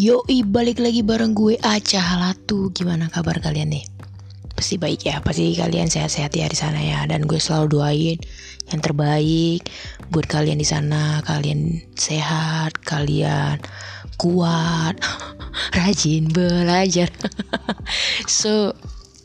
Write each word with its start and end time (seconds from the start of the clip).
Yoi 0.00 0.40
balik 0.48 0.80
lagi 0.80 1.04
bareng 1.04 1.36
gue 1.36 1.60
Aca 1.60 2.00
Halatu. 2.00 2.72
Gimana 2.72 3.12
kabar 3.12 3.36
kalian 3.36 3.76
nih? 3.76 3.84
Pasti 4.56 4.80
baik 4.80 5.04
ya 5.04 5.20
Pasti 5.20 5.52
kalian 5.52 5.92
sehat-sehat 5.92 6.32
ya 6.32 6.48
di 6.48 6.56
sana 6.56 6.80
ya. 6.80 7.04
Dan 7.04 7.28
gue 7.28 7.36
selalu 7.36 7.76
doain 7.76 8.18
yang 8.72 8.80
terbaik 8.80 9.68
Buat 10.08 10.24
kalian 10.24 10.56
di 10.56 10.64
sana. 10.64 11.20
Kalian 11.20 11.84
sehat 12.00 12.80
Kalian 12.80 13.60
kuat. 14.16 14.96
Rajin 15.76 16.32
belajar. 16.32 17.12
So 18.24 18.72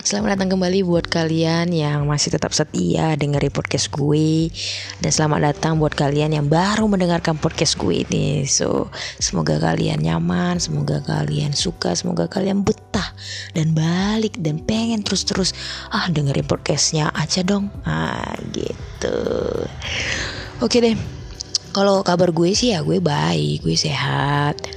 Selamat 0.05 0.37
datang 0.37 0.53
kembali 0.53 0.85
buat 0.85 1.09
kalian 1.09 1.73
yang 1.73 2.05
masih 2.05 2.29
tetap 2.29 2.53
setia 2.53 3.17
dengerin 3.17 3.49
podcast 3.49 3.89
gue. 3.89 4.53
Dan 5.01 5.09
selamat 5.09 5.49
datang 5.49 5.81
buat 5.81 5.97
kalian 5.97 6.29
yang 6.29 6.45
baru 6.45 6.85
mendengarkan 6.85 7.41
podcast 7.41 7.73
gue 7.73 8.05
ini. 8.05 8.45
So 8.45 8.93
semoga 9.17 9.57
kalian 9.57 10.05
nyaman, 10.05 10.61
semoga 10.61 11.01
kalian 11.01 11.57
suka, 11.57 11.97
semoga 11.97 12.29
kalian 12.29 12.61
betah 12.61 13.17
Dan 13.57 13.73
balik 13.73 14.37
dan 14.37 14.61
pengen 14.61 15.01
terus-terus 15.01 15.57
Ah 15.89 16.05
dengerin 16.13 16.45
podcastnya 16.45 17.09
aja 17.09 17.41
dong. 17.41 17.73
Ah 17.81 18.37
gitu. 18.53 19.17
Oke 20.61 20.85
deh. 20.85 20.93
Kalau 21.73 22.05
kabar 22.05 22.29
gue 22.29 22.53
sih 22.53 22.77
ya 22.77 22.85
gue 22.85 23.01
baik, 23.01 23.65
gue 23.65 23.73
sehat. 23.73 24.69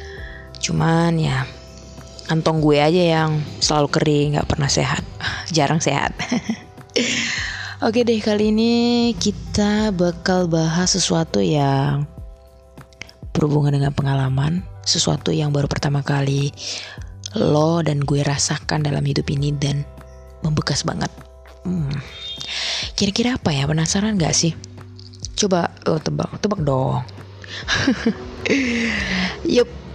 Cuman 0.65 1.21
ya 1.21 1.58
kantong 2.29 2.61
gue 2.61 2.77
aja 2.77 3.03
yang 3.19 3.41
selalu 3.59 3.89
kering 3.89 4.29
nggak 4.37 4.49
pernah 4.53 4.69
sehat. 4.69 5.01
Jarang 5.57 5.81
sehat. 5.81 6.13
Oke 7.87 8.05
deh 8.05 8.21
kali 8.21 8.53
ini 8.53 8.75
kita 9.17 9.95
bakal 9.97 10.45
bahas 10.51 10.93
sesuatu 10.93 11.41
yang 11.41 12.05
berhubungan 13.33 13.81
dengan 13.81 13.95
pengalaman 13.95 14.67
sesuatu 14.83 15.31
yang 15.31 15.55
baru 15.55 15.71
pertama 15.71 16.03
kali 16.03 16.51
lo 17.39 17.81
dan 17.87 18.03
gue 18.03 18.21
rasakan 18.25 18.83
dalam 18.83 19.05
hidup 19.07 19.25
ini 19.33 19.55
dan 19.57 19.89
membekas 20.45 20.85
banget. 20.85 21.11
Hmm. 21.65 21.91
kira-kira 22.97 23.37
apa 23.37 23.53
ya? 23.53 23.69
Penasaran 23.69 24.17
gak 24.17 24.33
sih? 24.37 24.53
Coba 25.39 25.71
lo 25.87 26.01
tebak 26.03 26.41
tebak 26.43 26.61
dong. 26.67 27.05
Yup 29.57 29.88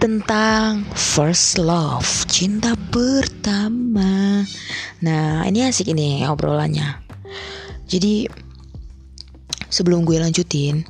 tentang 0.00 0.88
first 0.96 1.60
love, 1.60 2.08
cinta 2.24 2.72
pertama. 2.88 4.40
Nah, 5.04 5.44
ini 5.44 5.68
asik 5.68 5.92
ini 5.92 6.24
obrolannya. 6.24 6.96
Jadi 7.84 8.24
sebelum 9.68 10.08
gue 10.08 10.16
lanjutin, 10.16 10.88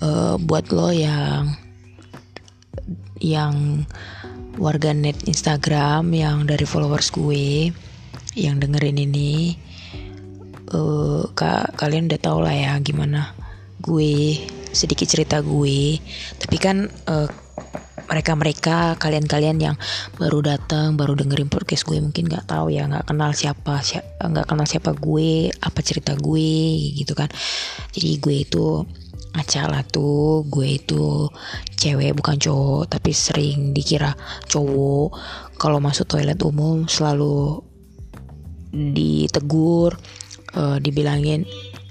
uh, 0.00 0.40
buat 0.40 0.72
lo 0.72 0.96
yang 0.96 1.52
yang 3.20 3.84
warga 4.56 4.96
net 4.96 5.20
Instagram 5.28 6.08
yang 6.16 6.48
dari 6.48 6.64
followers 6.64 7.12
gue 7.12 7.68
yang 8.32 8.64
dengerin 8.64 8.96
ini, 8.96 9.60
uh, 10.72 11.28
kak 11.36 11.76
kalian 11.76 12.08
udah 12.08 12.20
tau 12.24 12.40
lah 12.40 12.56
ya 12.56 12.80
gimana 12.80 13.36
gue 13.84 14.40
sedikit 14.72 15.04
cerita 15.04 15.44
gue. 15.44 16.00
Tapi 16.40 16.56
kan 16.56 16.88
uh, 17.12 17.43
mereka-mereka 18.04 19.00
kalian-kalian 19.00 19.58
yang 19.58 19.76
baru 20.20 20.44
datang 20.44 20.94
baru 20.94 21.16
dengerin 21.16 21.48
podcast 21.48 21.88
gue 21.88 21.98
mungkin 21.98 22.28
nggak 22.28 22.46
tahu 22.46 22.68
ya 22.70 22.84
nggak 22.84 23.08
kenal 23.08 23.32
siapa 23.32 23.80
nggak 24.20 24.46
kenal 24.46 24.66
siapa 24.68 24.92
gue 24.92 25.48
apa 25.50 25.80
cerita 25.80 26.12
gue 26.14 26.52
gitu 27.00 27.16
kan. 27.16 27.26
Jadi 27.90 28.10
gue 28.20 28.36
itu 28.44 28.84
acala 29.34 29.82
tuh 29.82 30.46
gue 30.46 30.78
itu 30.78 31.26
cewek 31.74 32.14
bukan 32.14 32.38
cowok 32.38 32.92
tapi 32.92 33.10
sering 33.10 33.72
dikira 33.74 34.14
cowok. 34.46 35.16
Kalau 35.56 35.82
masuk 35.82 36.06
toilet 36.06 36.38
umum 36.44 36.86
selalu 36.86 37.64
ditegur 38.74 39.94
uh, 40.54 40.78
dibilangin 40.78 41.46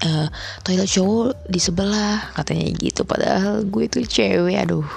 uh, 0.05 0.27
toilet 0.63 0.87
cowok 0.87 1.35
di 1.49 1.59
sebelah 1.59 2.31
katanya 2.37 2.69
gitu. 2.79 3.03
Padahal 3.03 3.65
gue 3.67 3.91
itu 3.91 4.05
cewek 4.07 4.55
aduh 4.55 4.87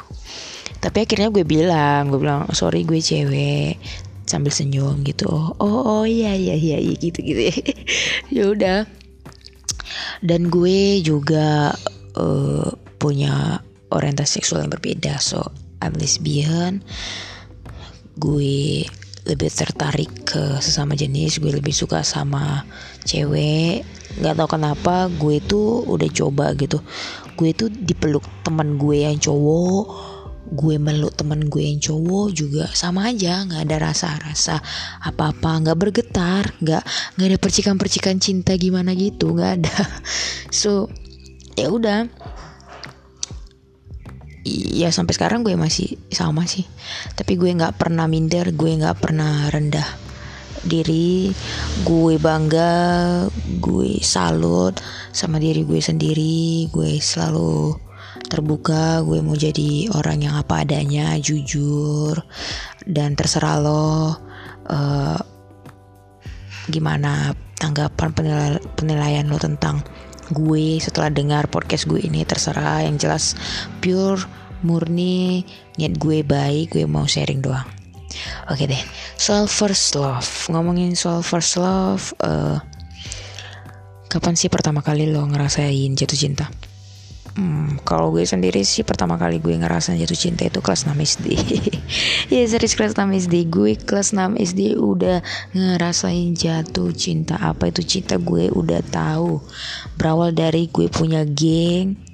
tapi 0.81 1.09
akhirnya 1.09 1.32
gue 1.32 1.44
bilang 1.44 2.12
gue 2.12 2.20
bilang 2.20 2.48
sorry 2.53 2.84
gue 2.84 3.00
cewek. 3.00 3.81
Sambil 4.26 4.50
senyum 4.50 5.06
gitu. 5.06 5.31
Oh 5.31 5.81
oh 5.87 6.03
iya 6.03 6.34
iya 6.34 6.59
iya, 6.59 6.82
iya 6.82 6.94
gitu 6.98 7.22
gitu. 7.22 7.42
Ya 8.34 8.50
udah. 8.50 8.78
Dan 10.19 10.50
gue 10.50 10.98
juga 11.00 11.70
uh, 12.19 12.69
punya 12.98 13.62
orientasi 13.94 14.42
seksual 14.42 14.66
yang 14.66 14.75
berbeda. 14.75 15.22
So 15.22 15.54
I'm 15.78 15.94
lesbian. 15.94 16.82
Gue 18.19 18.82
lebih 19.26 19.50
tertarik 19.54 20.10
ke 20.26 20.58
sesama 20.58 20.98
jenis. 20.98 21.38
Gue 21.38 21.54
lebih 21.54 21.70
suka 21.70 22.03
sama 22.03 22.66
cewek. 23.06 23.87
Nggak 24.19 24.34
tahu 24.43 24.48
kenapa 24.58 25.06
gue 25.06 25.38
tuh 25.38 25.87
udah 25.87 26.10
coba 26.10 26.50
gitu. 26.58 26.82
Gue 27.38 27.54
tuh 27.54 27.70
dipeluk 27.70 28.26
teman 28.43 28.75
gue 28.75 29.06
yang 29.06 29.22
cowok 29.22 30.16
gue 30.47 30.79
meluk 30.79 31.19
temen 31.19 31.51
gue 31.51 31.62
yang 31.67 31.83
cowok 31.83 32.27
juga 32.31 32.65
sama 32.71 33.11
aja 33.11 33.43
nggak 33.43 33.67
ada 33.67 33.91
rasa-rasa 33.91 34.62
apa-apa 35.03 35.67
nggak 35.67 35.79
bergetar 35.79 36.45
nggak 36.62 36.83
nggak 37.19 37.29
ada 37.34 37.39
percikan-percikan 37.43 38.23
cinta 38.23 38.55
gimana 38.55 38.95
gitu 38.95 39.35
nggak 39.35 39.53
ada. 39.62 39.79
So 40.55 40.89
ya 41.59 41.73
udah. 41.73 42.06
Ya 44.47 44.95
sampai 44.95 45.11
sekarang 45.19 45.43
gue 45.43 45.59
masih 45.59 45.99
sama 46.06 46.47
sih. 46.47 46.62
Tapi 47.19 47.35
gue 47.35 47.51
nggak 47.51 47.83
pernah 47.83 48.06
minder 48.06 48.55
gue 48.55 48.71
nggak 48.79 49.03
pernah 49.03 49.51
rendah 49.51 49.89
diri. 50.62 51.35
Gue 51.83 52.15
bangga 52.23 53.27
gue 53.59 53.99
salut 54.06 54.79
sama 55.11 55.43
diri 55.43 55.67
gue 55.67 55.83
sendiri. 55.83 56.71
Gue 56.71 57.03
selalu 57.03 57.86
terbuka 58.26 59.00
gue 59.06 59.22
mau 59.22 59.38
jadi 59.38 59.91
orang 59.94 60.26
yang 60.26 60.34
apa 60.34 60.66
adanya 60.66 61.14
jujur 61.19 62.19
dan 62.87 63.14
terserah 63.14 63.56
lo 63.62 64.14
uh, 64.66 65.19
gimana 66.66 67.34
tanggapan 67.56 68.10
penilaian, 68.12 68.59
penilaian 68.75 69.26
lo 69.31 69.38
tentang 69.38 69.81
gue 70.34 70.82
setelah 70.82 71.10
dengar 71.10 71.47
podcast 71.47 71.87
gue 71.87 72.03
ini. 72.03 72.26
Terserah 72.26 72.82
yang 72.82 72.98
jelas 72.98 73.38
pure 73.78 74.22
murni 74.66 75.47
niat 75.78 75.94
gue 75.97 76.26
baik 76.26 76.75
gue 76.75 76.84
mau 76.84 77.06
sharing 77.06 77.43
doang. 77.43 77.66
Oke 78.50 78.66
deh 78.66 78.82
soal 79.14 79.47
first 79.47 79.94
love. 79.94 80.26
Ngomongin 80.50 80.98
soal 80.98 81.22
first 81.22 81.58
love 81.58 82.10
uh, 82.26 82.58
kapan 84.10 84.34
sih 84.34 84.50
pertama 84.50 84.81
kali 84.82 85.10
lo 85.10 85.22
ngerasain 85.26 85.94
jatuh 85.94 86.19
cinta 86.19 86.47
Hmm, 87.37 87.77
kalau 87.85 88.17
gue 88.17 88.25
sendiri 88.25 88.65
sih 88.65 88.81
pertama 88.81 89.21
kali 89.21 89.37
gue 89.45 89.53
ngerasa 89.53 89.93
jatuh 89.93 90.17
cinta 90.17 90.49
itu 90.49 90.65
kelas 90.65 90.89
6 90.89 90.97
SD 90.97 91.27
Ya 92.33 92.41
serius 92.49 92.73
kelas 92.73 92.97
6 92.97 93.13
SD 93.13 93.53
Gue 93.53 93.77
kelas 93.77 94.17
6 94.17 94.41
SD 94.41 94.81
udah 94.81 95.21
ngerasain 95.53 96.33
jatuh 96.33 96.97
cinta. 96.97 97.37
Apa 97.37 97.69
itu 97.69 97.85
cinta? 97.85 98.17
Gue 98.17 98.49
udah 98.49 98.81
tahu. 98.81 99.45
Berawal 100.01 100.33
dari 100.33 100.73
gue 100.73 100.89
punya 100.89 101.29
geng 101.29 102.06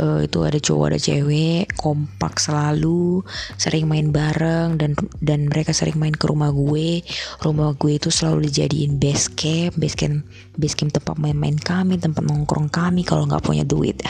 uh, 0.00 0.20
itu 0.24 0.38
ada 0.40 0.56
cowok 0.56 0.86
ada 0.90 0.98
cewek 0.98 1.76
kompak 1.76 2.40
selalu 2.40 3.20
sering 3.60 3.84
main 3.84 4.08
bareng 4.08 4.80
dan 4.80 4.96
dan 5.20 5.52
mereka 5.52 5.76
sering 5.76 6.00
main 6.00 6.16
ke 6.16 6.24
rumah 6.24 6.48
gue. 6.50 7.04
Rumah 7.44 7.76
gue 7.76 7.92
itu 8.00 8.08
selalu 8.08 8.48
dijadiin 8.48 8.96
base 8.96 9.28
camp 9.36 9.76
base 9.76 9.94
camp 9.94 10.24
base 10.56 10.74
camp 10.74 10.96
tempat 10.96 11.20
main-main 11.20 11.60
kami 11.60 12.00
tempat 12.00 12.24
nongkrong 12.24 12.72
kami 12.72 13.04
kalau 13.04 13.28
nggak 13.28 13.44
punya 13.44 13.62
duit. 13.68 14.00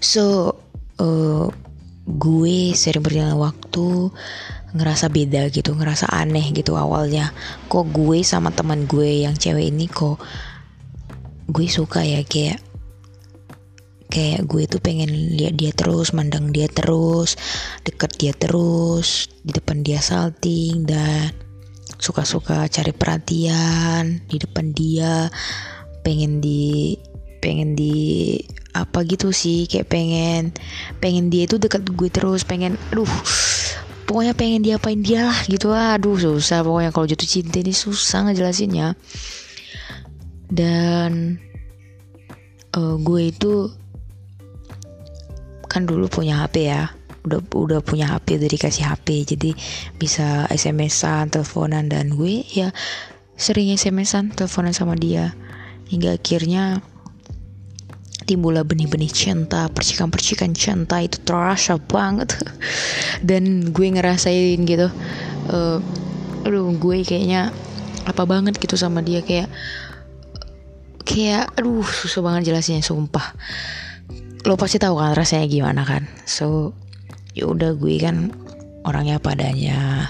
So 0.00 0.56
uh, 0.98 1.46
gue 2.08 2.74
sering 2.74 3.04
berjalan 3.04 3.38
waktu 3.38 4.10
ngerasa 4.74 5.06
beda 5.12 5.50
gitu 5.52 5.76
ngerasa 5.76 6.10
aneh 6.10 6.50
gitu 6.56 6.74
awalnya. 6.74 7.30
Kok 7.68 7.92
gue 7.94 8.24
sama 8.24 8.50
teman 8.50 8.88
gue 8.88 9.28
yang 9.28 9.36
cewek 9.36 9.70
ini 9.70 9.86
kok 9.86 10.18
gue 11.50 11.66
suka 11.68 12.02
ya 12.02 12.24
kayak 12.24 12.69
kayak 14.10 14.50
gue 14.50 14.66
tuh 14.66 14.82
pengen 14.82 15.38
lihat 15.38 15.54
dia 15.54 15.70
terus 15.70 16.10
mandang 16.10 16.50
dia 16.50 16.66
terus 16.66 17.38
deket 17.86 18.10
dia 18.18 18.34
terus 18.34 19.30
di 19.46 19.54
depan 19.54 19.86
dia 19.86 20.02
salting 20.02 20.84
dan 20.84 21.30
suka-suka 21.96 22.66
cari 22.66 22.90
perhatian 22.90 24.18
di 24.26 24.36
depan 24.36 24.74
dia. 24.74 25.30
Pengen 26.02 26.42
di 26.42 26.96
pengen 27.40 27.78
di 27.78 28.36
apa 28.76 29.02
gitu 29.06 29.32
sih 29.32 29.66
kayak 29.66 29.88
pengen 29.90 30.54
pengen 31.02 31.32
dia 31.32 31.48
itu 31.48 31.56
deket 31.58 31.82
gue 31.90 32.06
terus 32.12 32.46
pengen 32.46 32.78
aduh 32.94 33.08
pokoknya 34.04 34.36
pengen 34.36 34.60
diapain 34.66 35.00
dia 35.00 35.30
lah 35.30 35.38
gitu. 35.46 35.70
Aduh 35.70 36.18
susah 36.18 36.66
pokoknya 36.66 36.90
kalau 36.90 37.06
jatuh 37.06 37.30
cinta 37.30 37.62
ini 37.62 37.70
susah 37.70 38.26
ngejelasinnya. 38.26 38.98
Dan 40.50 41.38
uh, 42.74 42.98
gue 42.98 43.30
itu 43.30 43.70
kan 45.70 45.86
dulu 45.86 46.10
punya 46.10 46.42
HP 46.42 46.66
ya. 46.66 46.90
Udah 47.22 47.38
udah 47.54 47.80
punya 47.84 48.10
HP 48.10 48.42
udah 48.42 48.50
dikasih 48.50 48.84
HP 48.90 49.22
jadi 49.22 49.50
bisa 49.94 50.50
SMS-an 50.50 51.30
teleponan 51.30 51.86
dan 51.86 52.18
gue 52.18 52.42
ya 52.48 52.74
sering 53.38 53.70
SMS-an 53.70 54.34
teleponan 54.34 54.74
sama 54.74 54.98
dia. 54.98 55.30
Hingga 55.86 56.18
akhirnya 56.18 56.82
timbullah 58.26 58.66
benih-benih 58.66 59.10
cinta 59.10 59.70
percikan-percikan 59.70 60.50
cinta 60.58 60.98
itu 60.98 61.22
terasa 61.22 61.78
banget. 61.78 62.34
Dan 63.28 63.70
gue 63.70 63.86
ngerasain 63.90 64.58
gitu 64.66 64.90
uh, 65.50 65.78
aduh 66.46 66.72
gue 66.78 67.06
kayaknya 67.06 67.54
apa 68.06 68.22
banget 68.26 68.58
gitu 68.58 68.74
sama 68.74 69.02
dia. 69.02 69.22
Kayak 69.22 69.50
kayak 71.04 71.50
aduh 71.58 71.82
susah 71.82 72.22
banget 72.22 72.54
jelasnya 72.54 72.80
sumpah 72.86 73.34
lo 74.44 74.56
pasti 74.56 74.80
tahu 74.80 74.96
kan 74.96 75.12
rasanya 75.12 75.46
gimana 75.50 75.82
kan? 75.84 76.08
So 76.24 76.72
ya 77.36 77.46
udah 77.46 77.76
gue 77.76 77.94
kan 78.00 78.32
orangnya 78.88 79.20
padanya 79.20 80.08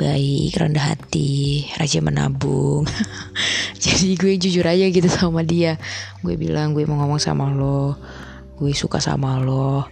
baik 0.00 0.56
rendah 0.56 0.96
hati 0.96 1.66
rajin 1.76 2.06
menabung. 2.06 2.88
Jadi 3.84 4.16
gue 4.16 4.40
jujur 4.40 4.64
aja 4.64 4.86
gitu 4.88 5.08
sama 5.10 5.44
dia. 5.44 5.76
Gue 6.24 6.40
bilang 6.40 6.72
gue 6.72 6.88
mau 6.88 7.02
ngomong 7.04 7.20
sama 7.20 7.52
lo 7.52 7.98
gue 8.56 8.72
suka 8.72 8.96
sama 8.96 9.36
lo. 9.42 9.88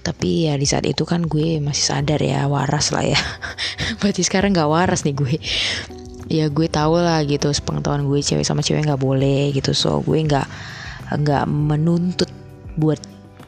Tapi 0.00 0.48
ya 0.48 0.56
di 0.56 0.64
saat 0.64 0.88
itu 0.88 1.04
kan 1.04 1.28
gue 1.28 1.60
masih 1.60 1.84
sadar 1.92 2.20
ya 2.24 2.48
waras 2.48 2.88
lah 2.94 3.04
ya. 3.04 3.20
Berarti 4.00 4.24
sekarang 4.24 4.56
nggak 4.56 4.70
waras 4.70 5.04
nih 5.04 5.12
gue. 5.12 5.36
Ya 6.30 6.46
gue 6.48 6.68
tahu 6.70 6.96
lah 6.96 7.20
gitu 7.26 7.52
sepengetahuan 7.52 8.06
gue 8.08 8.22
cewek 8.22 8.46
sama 8.46 8.64
cewek 8.64 8.86
nggak 8.86 9.02
boleh 9.02 9.52
gitu. 9.52 9.76
So 9.76 10.00
gue 10.00 10.24
nggak 10.24 10.46
nggak 11.20 11.44
menuntut 11.50 12.30
buat 12.76 12.98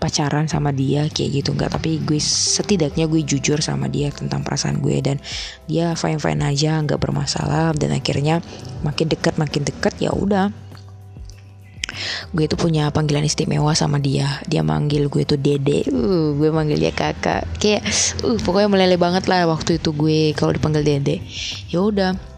pacaran 0.03 0.51
sama 0.51 0.75
dia 0.75 1.07
kayak 1.07 1.31
gitu 1.43 1.51
nggak. 1.55 1.79
Tapi 1.79 2.03
gue 2.03 2.19
setidaknya 2.19 3.07
gue 3.07 3.23
jujur 3.23 3.63
sama 3.63 3.87
dia 3.87 4.11
tentang 4.11 4.43
perasaan 4.43 4.83
gue 4.83 4.99
dan 4.99 5.23
dia 5.71 5.95
fine 5.95 6.19
fine 6.19 6.43
aja 6.43 6.83
nggak 6.83 6.99
bermasalah. 6.99 7.71
Dan 7.79 7.95
akhirnya 7.95 8.43
makin 8.83 9.07
dekat 9.07 9.39
makin 9.39 9.63
dekat 9.63 9.95
ya 10.03 10.11
udah. 10.11 10.51
Gue 12.33 12.49
itu 12.49 12.57
punya 12.57 12.89
panggilan 12.91 13.23
istimewa 13.23 13.77
sama 13.79 14.03
dia. 14.03 14.43
Dia 14.51 14.67
manggil 14.67 15.07
gue 15.07 15.23
itu 15.23 15.39
dede. 15.39 15.87
Uh, 15.87 16.35
gue 16.35 16.51
manggil 16.51 16.83
dia 16.83 16.91
kakak. 16.91 17.47
Kayak 17.63 17.87
uh 18.27 18.39
pokoknya 18.43 18.69
meleleh 18.73 18.99
banget 18.99 19.31
lah 19.31 19.47
waktu 19.47 19.79
itu 19.79 19.95
gue 19.95 20.35
kalau 20.35 20.51
dipanggil 20.51 20.83
dede. 20.83 21.23
Ya 21.71 21.79
udah 21.79 22.33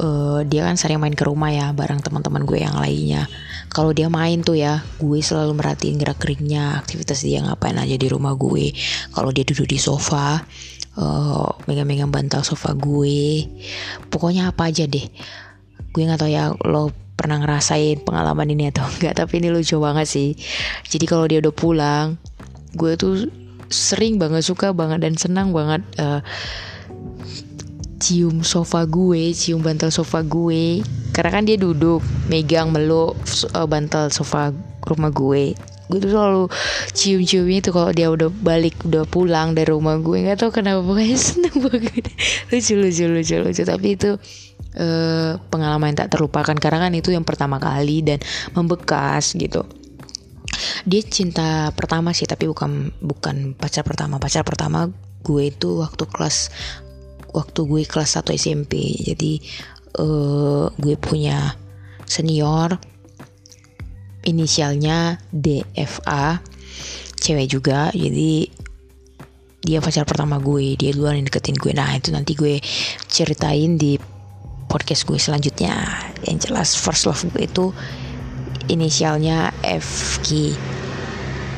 uh, 0.00 0.40
dia 0.48 0.64
kan 0.66 0.74
sering 0.80 0.98
main 0.98 1.14
ke 1.14 1.22
rumah 1.22 1.52
ya 1.52 1.70
bareng 1.76 2.00
teman-teman 2.00 2.42
gue 2.48 2.58
yang 2.58 2.74
lainnya 2.80 3.28
kalau 3.70 3.94
dia 3.94 4.10
main 4.10 4.42
tuh 4.42 4.58
ya 4.58 4.82
gue 4.98 5.22
selalu 5.22 5.54
merhatiin 5.54 5.94
gerak 5.94 6.18
geriknya 6.18 6.82
aktivitas 6.82 7.22
dia 7.22 7.38
ngapain 7.46 7.78
aja 7.78 7.94
di 7.94 8.06
rumah 8.10 8.34
gue. 8.34 8.74
Kalau 9.14 9.30
dia 9.30 9.46
duduk 9.46 9.70
di 9.70 9.78
sofa 9.78 10.42
uh, 10.98 11.48
megang-megang 11.70 12.10
bantal 12.10 12.42
sofa 12.42 12.74
gue. 12.74 13.46
Pokoknya 14.10 14.50
apa 14.50 14.74
aja 14.74 14.90
deh. 14.90 15.06
Gue 15.94 16.02
nggak 16.02 16.18
tahu 16.18 16.30
ya 16.34 16.50
lo 16.66 16.90
pernah 17.14 17.38
ngerasain 17.38 18.02
pengalaman 18.02 18.50
ini 18.50 18.74
atau 18.74 18.82
enggak 18.98 19.22
tapi 19.22 19.38
ini 19.38 19.54
lucu 19.54 19.78
banget 19.78 20.06
sih. 20.10 20.34
Jadi 20.90 21.04
kalau 21.06 21.30
dia 21.30 21.38
udah 21.38 21.54
pulang 21.54 22.18
gue 22.74 22.98
tuh 22.98 23.26
sering 23.70 24.18
banget 24.18 24.42
suka 24.42 24.74
banget 24.74 25.06
dan 25.06 25.14
senang 25.14 25.54
banget 25.54 25.82
uh, 26.02 26.18
cium 28.00 28.40
sofa 28.40 28.88
gue, 28.88 29.36
cium 29.36 29.60
bantal 29.60 29.92
sofa 29.92 30.24
gue. 30.24 30.80
Karena 31.12 31.30
kan 31.30 31.44
dia 31.44 31.60
duduk, 31.60 32.00
megang 32.32 32.72
meluk 32.72 33.14
uh, 33.52 33.68
bantal 33.68 34.08
sofa 34.08 34.50
rumah 34.88 35.12
gue. 35.12 35.52
Gue 35.90 35.98
tuh 35.98 36.10
selalu 36.10 36.44
cium-ciumnya 36.96 37.58
itu 37.60 37.70
kalau 37.74 37.90
dia 37.92 38.08
udah 38.08 38.30
balik, 38.30 38.78
udah 38.88 39.04
pulang 39.04 39.52
dari 39.52 39.68
rumah 39.68 40.00
gue. 40.00 40.24
Nggak 40.24 40.40
tahu 40.40 40.50
kenapa 40.50 40.80
pokoknya 40.80 41.18
seneng 41.28 41.56
banget. 41.60 42.08
lucu, 42.48 42.74
lucu, 42.80 43.04
lucu, 43.04 43.36
lucu. 43.44 43.62
Tapi 43.62 43.88
itu 43.92 44.10
uh, 44.78 45.32
pengalaman 45.52 45.92
yang 45.92 45.98
tak 46.06 46.16
terlupakan 46.16 46.56
karena 46.56 46.88
kan 46.88 46.92
itu 46.96 47.12
yang 47.12 47.26
pertama 47.26 47.60
kali 47.60 48.00
dan 48.00 48.18
membekas 48.56 49.34
gitu 49.36 49.66
dia 50.84 51.02
cinta 51.04 51.70
pertama 51.76 52.12
sih 52.16 52.24
tapi 52.24 52.48
bukan 52.48 52.92
bukan 53.00 53.56
pacar 53.56 53.84
pertama 53.84 54.16
pacar 54.16 54.44
pertama 54.44 54.88
gue 55.20 55.52
itu 55.52 55.80
waktu 55.80 56.04
kelas 56.08 56.48
waktu 57.30 57.60
gue 57.66 57.82
kelas 57.86 58.20
1 58.20 58.36
SMP 58.36 58.80
jadi 59.02 59.40
uh, 59.98 60.70
gue 60.74 60.94
punya 61.00 61.54
senior. 62.06 62.78
Inisialnya 64.20 65.16
DFA 65.32 66.44
cewek 67.16 67.48
juga. 67.48 67.88
Jadi 67.96 68.52
dia 69.64 69.80
pacar 69.80 70.04
pertama 70.04 70.36
gue. 70.36 70.76
Dia 70.76 70.92
duluan 70.92 71.16
yang 71.22 71.26
deketin 71.26 71.56
gue. 71.56 71.72
Nah 71.72 71.96
itu 71.96 72.12
nanti 72.12 72.36
gue 72.36 72.60
ceritain 73.08 73.80
di 73.80 73.96
podcast 74.68 75.08
gue 75.08 75.16
selanjutnya. 75.16 75.72
Yang 76.28 76.52
jelas 76.52 76.68
first 76.76 77.08
love 77.08 77.24
gue 77.32 77.48
itu 77.48 77.72
inisialnya 78.68 79.56
FG 79.64 80.54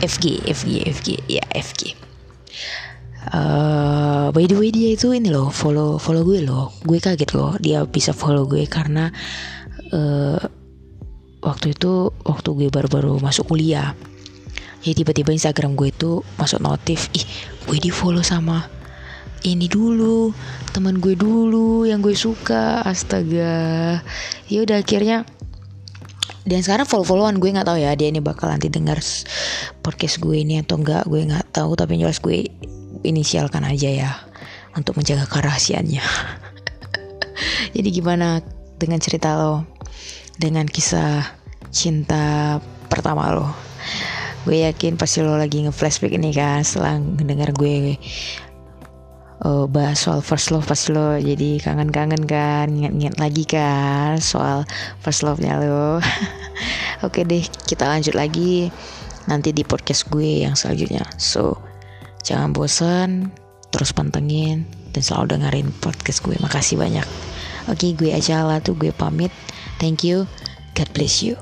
FG 0.02 0.24
FG 0.48 0.70
FG 0.86 1.08
ya 1.28 1.44
FG 1.52 1.94
Uh, 3.22 4.34
by 4.34 4.50
the 4.50 4.58
way 4.58 4.74
dia 4.74 4.98
itu 4.98 5.14
ini 5.14 5.30
loh 5.30 5.46
follow 5.54 5.94
follow 6.02 6.26
gue 6.26 6.42
loh. 6.42 6.74
Gue 6.82 6.98
kaget 6.98 7.30
loh 7.38 7.54
dia 7.62 7.86
bisa 7.86 8.10
follow 8.10 8.50
gue 8.50 8.66
karena 8.66 9.14
uh, 9.94 10.42
waktu 11.42 11.78
itu 11.78 12.10
waktu 12.26 12.48
gue 12.54 12.68
baru-baru 12.70 13.22
masuk 13.22 13.54
kuliah 13.54 13.94
ya 14.82 14.92
tiba-tiba 14.94 15.30
Instagram 15.30 15.78
gue 15.78 15.94
itu 15.94 16.26
masuk 16.38 16.58
notif 16.58 17.06
ih 17.14 17.22
gue 17.70 17.78
di 17.78 17.90
follow 17.94 18.22
sama 18.26 18.66
ini 19.42 19.66
dulu 19.66 20.30
teman 20.70 21.02
gue 21.02 21.18
dulu 21.18 21.82
yang 21.86 21.98
gue 21.98 22.14
suka. 22.14 22.82
Astaga. 22.86 23.98
Ya 24.46 24.58
udah 24.62 24.78
akhirnya 24.82 25.26
dan 26.42 26.58
sekarang 26.62 26.86
follow 26.90 27.06
followan 27.06 27.38
gue 27.38 27.54
nggak 27.54 27.66
tahu 27.66 27.78
ya 27.78 27.94
dia 27.94 28.10
ini 28.10 28.18
bakal 28.18 28.50
nanti 28.50 28.66
dengar 28.66 28.98
podcast 29.78 30.18
gue 30.18 30.42
ini 30.42 30.58
atau 30.58 30.78
enggak 30.78 31.06
gue 31.06 31.22
nggak 31.22 31.54
tahu 31.54 31.78
tapi 31.78 32.02
jelas 32.02 32.18
gue 32.18 32.50
inisialkan 33.02 33.62
aja 33.66 33.90
ya 33.90 34.10
untuk 34.74 34.98
menjaga 34.98 35.28
kerahasiaannya. 35.28 36.02
Jadi 37.76 37.88
gimana 37.92 38.40
dengan 38.78 38.98
cerita 38.98 39.36
lo? 39.36 39.66
Dengan 40.38 40.64
kisah 40.66 41.22
cinta 41.68 42.58
pertama 42.88 43.30
lo? 43.30 43.52
Gue 44.42 44.66
yakin 44.66 44.98
pasti 44.98 45.22
lo 45.22 45.38
lagi 45.38 45.62
nge-flashback 45.62 46.18
ini 46.18 46.34
kan 46.34 46.66
setelah 46.66 46.98
mendengar 46.98 47.54
gue 47.54 47.94
uh, 49.44 49.66
bahas 49.66 49.98
soal 50.02 50.22
first 50.22 50.50
love 50.54 50.66
pasti 50.66 50.94
lo 50.94 51.18
jadi 51.18 51.58
kangen-kangen 51.62 52.24
kan 52.24 52.70
ingat-ingat 52.70 53.16
lagi 53.18 53.44
kan 53.44 54.18
soal 54.22 54.64
first 55.02 55.26
love-nya 55.26 55.58
lo 55.58 55.98
oke 57.06 57.20
deh 57.26 57.42
kita 57.66 57.86
lanjut 57.86 58.14
lagi 58.14 58.70
nanti 59.26 59.54
di 59.54 59.62
podcast 59.62 60.10
gue 60.10 60.46
yang 60.46 60.54
selanjutnya 60.58 61.06
so 61.18 61.58
Jangan 62.22 62.54
bosan, 62.54 63.34
terus 63.74 63.90
pantengin 63.90 64.62
dan 64.94 65.02
selalu 65.02 65.34
dengerin 65.34 65.68
podcast 65.82 66.22
gue. 66.22 66.38
Makasih 66.38 66.78
banyak. 66.78 67.06
Oke, 67.66 67.98
gue 67.98 68.14
aja 68.14 68.46
lah 68.46 68.62
tuh 68.62 68.78
gue 68.78 68.94
pamit. 68.94 69.34
Thank 69.82 70.06
you. 70.06 70.30
God 70.78 70.88
bless 70.94 71.18
you. 71.18 71.34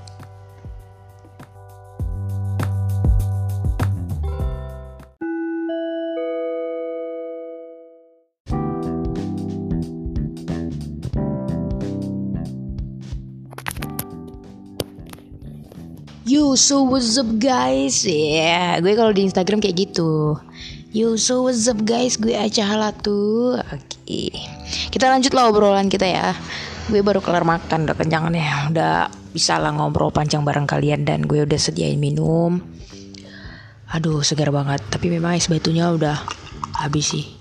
Yo, 16.30 16.54
so 16.54 16.86
what's 16.86 17.18
up 17.18 17.26
guys? 17.42 18.06
Ya, 18.06 18.14
yeah, 18.14 18.70
gue 18.78 18.94
kalau 18.94 19.10
di 19.10 19.26
Instagram 19.26 19.58
kayak 19.58 19.90
gitu. 19.90 20.38
Yo, 20.90 21.14
so 21.14 21.46
what's 21.46 21.70
up 21.70 21.78
guys? 21.86 22.18
Gue 22.18 22.34
Aca 22.34 22.66
Halatu. 22.66 23.54
Oke. 23.62 24.34
Kita 24.90 25.06
lanjut 25.06 25.30
lah 25.30 25.46
obrolan 25.46 25.86
kita 25.86 26.02
ya. 26.02 26.34
Gue 26.90 26.98
baru 26.98 27.22
kelar 27.22 27.46
makan, 27.46 27.86
udah 27.86 27.94
kenyang 27.94 28.26
nih. 28.34 28.42
Udah 28.74 29.06
bisa 29.30 29.54
lah 29.62 29.70
ngobrol 29.70 30.10
panjang 30.10 30.42
bareng 30.42 30.66
kalian 30.66 31.06
dan 31.06 31.22
gue 31.22 31.46
udah 31.46 31.54
sediain 31.62 31.94
minum. 31.94 32.58
Aduh, 33.94 34.26
segar 34.26 34.50
banget. 34.50 34.82
Tapi 34.90 35.14
memang 35.14 35.38
es 35.38 35.46
batunya 35.46 35.94
udah 35.94 36.26
habis 36.82 37.14
sih. 37.14 37.38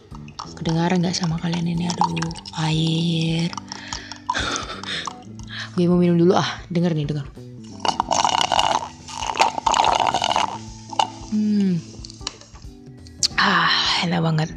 Kedengaran 0.62 1.02
nggak 1.02 1.18
sama 1.18 1.42
kalian 1.42 1.74
ini? 1.74 1.90
Aduh, 1.90 2.30
air. 2.62 3.50
gue 5.74 5.90
mau 5.90 5.98
minum 5.98 6.22
dulu 6.22 6.38
ah. 6.38 6.62
Denger 6.70 6.94
nih, 6.94 7.10
denger. 7.10 7.26
Hmm 11.34 11.89
enak 14.06 14.22
banget. 14.24 14.50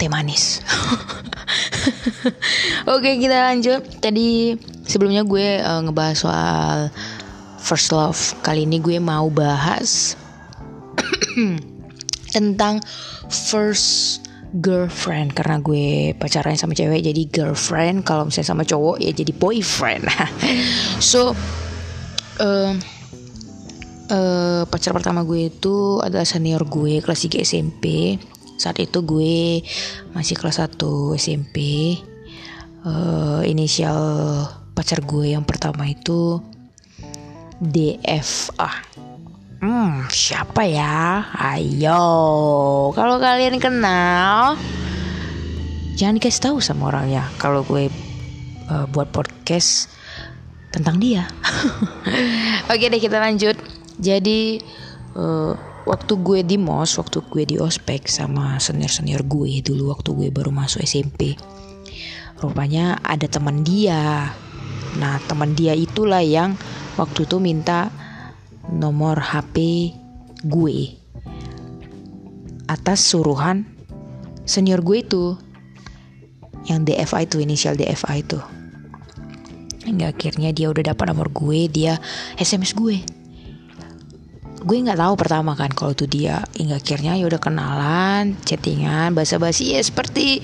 Teh 0.00 0.08
manis. 0.08 0.64
Oke 2.94 3.20
kita 3.20 3.52
lanjut. 3.52 3.82
Tadi 4.00 4.56
sebelumnya 4.88 5.22
gue 5.26 5.60
uh, 5.60 5.80
ngebahas 5.84 6.16
soal 6.16 6.76
first 7.60 7.92
love. 7.92 8.18
Kali 8.40 8.64
ini 8.64 8.80
gue 8.80 8.96
mau 8.96 9.28
bahas 9.28 10.16
tentang 12.34 12.80
first 13.28 14.24
girlfriend. 14.58 15.36
Karena 15.36 15.60
gue 15.60 16.16
pacaran 16.16 16.56
sama 16.56 16.72
cewek 16.72 17.04
jadi 17.04 17.22
girlfriend. 17.28 18.08
Kalau 18.08 18.26
misalnya 18.26 18.50
sama 18.50 18.64
cowok 18.64 19.02
ya 19.02 19.12
jadi 19.12 19.32
boyfriend. 19.36 20.06
So 21.00 21.32
uh, 22.40 22.72
uh, 24.10 24.62
pacar 24.66 24.92
pertama 24.92 25.22
gue 25.24 25.48
itu 25.48 26.02
adalah 26.02 26.26
senior 26.26 26.66
gue 26.66 27.00
kelas 27.00 27.26
3 27.26 27.46
SMP 27.46 27.84
saat 28.60 28.76
itu 28.82 29.00
gue 29.00 29.64
masih 30.12 30.36
kelas 30.36 30.60
1 30.60 30.76
SMP 31.16 31.56
uh, 32.84 33.40
inisial 33.46 33.96
pacar 34.76 35.00
gue 35.00 35.32
yang 35.32 35.46
pertama 35.46 35.88
itu 35.88 36.42
DFA 37.60 38.70
Hmm, 39.60 40.08
siapa 40.08 40.64
ya? 40.64 41.20
Ayo, 41.36 42.00
kalau 42.96 43.20
kalian 43.20 43.60
kenal, 43.60 44.56
jangan 46.00 46.16
dikasih 46.16 46.48
tahu 46.48 46.64
sama 46.64 46.88
orangnya. 46.88 47.28
Kalau 47.36 47.60
gue 47.68 47.92
uh, 48.72 48.88
buat 48.88 49.12
podcast 49.12 49.92
tentang 50.72 50.96
dia. 50.96 51.28
Oke 52.72 52.88
deh 52.88 52.96
kita 52.96 53.20
lanjut. 53.20 53.60
Jadi 54.00 54.58
uh, 55.14 55.52
waktu 55.84 56.12
gue 56.24 56.40
di 56.40 56.56
mos, 56.56 56.96
waktu 56.96 57.20
gue 57.28 57.42
di 57.44 57.56
ospek 57.60 58.08
sama 58.08 58.56
senior 58.56 58.88
senior 58.88 59.22
gue 59.28 59.60
dulu 59.60 59.92
waktu 59.92 60.10
gue 60.16 60.28
baru 60.32 60.48
masuk 60.48 60.80
SMP, 60.80 61.36
rupanya 62.40 62.96
ada 63.04 63.28
teman 63.28 63.60
dia. 63.60 64.32
Nah 64.96 65.20
teman 65.28 65.52
dia 65.52 65.76
itulah 65.76 66.24
yang 66.24 66.56
waktu 66.96 67.28
itu 67.28 67.36
minta 67.36 67.92
nomor 68.72 69.20
HP 69.20 69.90
gue 70.48 70.96
atas 72.70 73.02
suruhan 73.02 73.66
senior 74.46 74.80
gue 74.80 75.04
itu 75.04 75.24
yang 76.68 76.86
DFA 76.86 77.26
itu 77.26 77.42
inisial 77.42 77.74
DFA 77.74 78.20
itu 78.20 78.38
hingga 79.84 80.12
akhirnya 80.14 80.54
dia 80.54 80.70
udah 80.70 80.94
dapat 80.94 81.10
nomor 81.10 81.32
gue 81.34 81.66
dia 81.66 81.98
SMS 82.38 82.76
gue 82.76 83.02
gue 84.70 84.86
nggak 84.86 85.02
tahu 85.02 85.14
pertama 85.18 85.58
kan 85.58 85.66
kalau 85.74 85.90
itu 85.90 86.06
dia. 86.06 86.46
Hingga 86.54 86.78
akhirnya 86.78 87.18
ya 87.18 87.26
udah 87.26 87.42
kenalan 87.42 88.38
chattingan 88.46 89.18
basa-basi. 89.18 89.74
Ya 89.74 89.82
seperti 89.82 90.38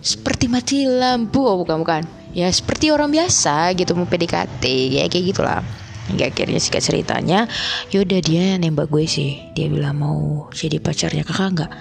seperti 0.00 0.48
mati 0.48 0.88
lampu. 0.88 1.44
Oh 1.44 1.60
bukan 1.60 1.84
bukan. 1.84 2.02
Ya 2.32 2.48
seperti 2.48 2.88
orang 2.88 3.12
biasa 3.12 3.76
gitu 3.76 3.92
mau 3.92 4.08
PDKT 4.08 4.64
ya 4.96 5.04
kayak 5.12 5.24
gitulah. 5.36 5.60
Hingga 6.08 6.32
akhirnya 6.32 6.56
singkat 6.56 6.88
ceritanya 6.88 7.44
yaudah 7.92 8.24
dia 8.24 8.56
nembak 8.56 8.88
gue 8.88 9.04
sih. 9.04 9.36
Dia 9.52 9.68
bilang 9.68 10.00
mau 10.00 10.48
jadi 10.48 10.80
pacarnya 10.80 11.28
kakak 11.28 11.48
nggak? 11.52 11.72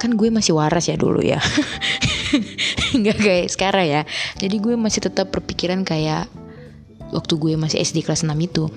Kan 0.00 0.16
gue 0.16 0.32
masih 0.32 0.56
waras 0.56 0.88
ya 0.88 0.96
dulu 0.96 1.20
ya. 1.20 1.42
Nggak 3.02 3.18
kayak 3.18 3.48
sekarang 3.50 3.86
ya. 3.88 4.02
Jadi 4.38 4.56
gue 4.62 4.78
masih 4.78 5.02
tetap 5.02 5.34
berpikiran 5.34 5.82
kayak 5.82 6.30
waktu 7.12 7.34
gue 7.36 7.52
masih 7.58 7.82
SD 7.82 8.06
kelas 8.06 8.24
6 8.24 8.30
itu 8.38 8.70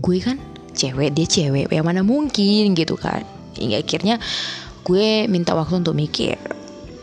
gue 0.00 0.18
kan 0.24 0.40
cewek 0.72 1.12
dia 1.12 1.26
cewek 1.28 1.70
yang 1.70 1.86
mana 1.86 2.00
mungkin 2.02 2.72
gitu 2.72 2.96
kan. 2.96 3.22
Hingga 3.56 3.84
akhirnya 3.84 4.16
gue 4.82 5.28
minta 5.28 5.52
waktu 5.52 5.80
untuk 5.80 5.96
mikir. 5.96 6.36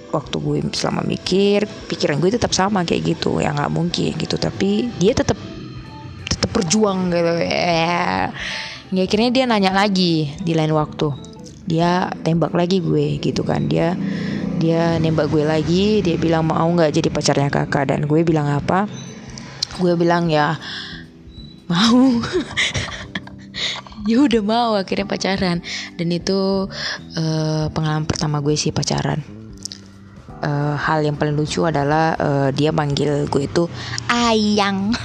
Waktu 0.10 0.36
gue 0.42 0.58
selama 0.74 1.06
mikir 1.06 1.70
pikiran 1.86 2.18
gue 2.18 2.34
tetap 2.34 2.52
sama 2.52 2.82
kayak 2.82 3.18
gitu. 3.18 3.38
Ya 3.40 3.54
nggak 3.54 3.72
mungkin 3.72 4.18
gitu. 4.18 4.36
Tapi 4.42 4.90
dia 4.98 5.14
tetap 5.14 5.38
berjuang 6.50 7.14
gitu. 7.14 7.34
Ya. 7.46 8.34
Nggak 8.90 9.06
akhirnya 9.06 9.30
dia 9.30 9.44
nanya 9.46 9.72
lagi 9.72 10.34
di 10.42 10.54
lain 10.58 10.74
waktu. 10.74 11.14
Dia 11.70 12.10
tembak 12.26 12.58
lagi 12.58 12.82
gue 12.82 13.22
gitu 13.22 13.46
kan. 13.46 13.70
Dia 13.70 13.94
dia 14.58 14.98
nembak 14.98 15.30
gue 15.30 15.46
lagi. 15.46 16.02
Dia 16.02 16.18
bilang 16.18 16.50
mau 16.50 16.66
nggak 16.66 16.90
jadi 16.90 17.10
pacarnya 17.14 17.50
kakak? 17.54 17.94
Dan 17.94 18.10
gue 18.10 18.26
bilang 18.26 18.50
apa? 18.50 18.90
Gue 19.78 19.94
bilang 19.94 20.28
ya 20.28 20.58
mau 21.70 22.18
ya 24.10 24.24
udah 24.24 24.42
mau 24.44 24.72
akhirnya 24.78 25.08
pacaran. 25.10 25.60
Dan 25.96 26.08
itu 26.14 26.70
uh, 27.18 27.66
pengalaman 27.74 28.06
pertama 28.08 28.40
gue 28.40 28.56
sih 28.56 28.72
pacaran. 28.72 29.20
Uh, 30.40 30.80
hal 30.80 31.04
yang 31.04 31.20
paling 31.20 31.36
lucu 31.36 31.68
adalah 31.68 32.16
uh, 32.16 32.50
dia 32.56 32.72
manggil 32.72 33.28
gue 33.28 33.44
itu 33.44 33.68
ayang. 34.08 34.96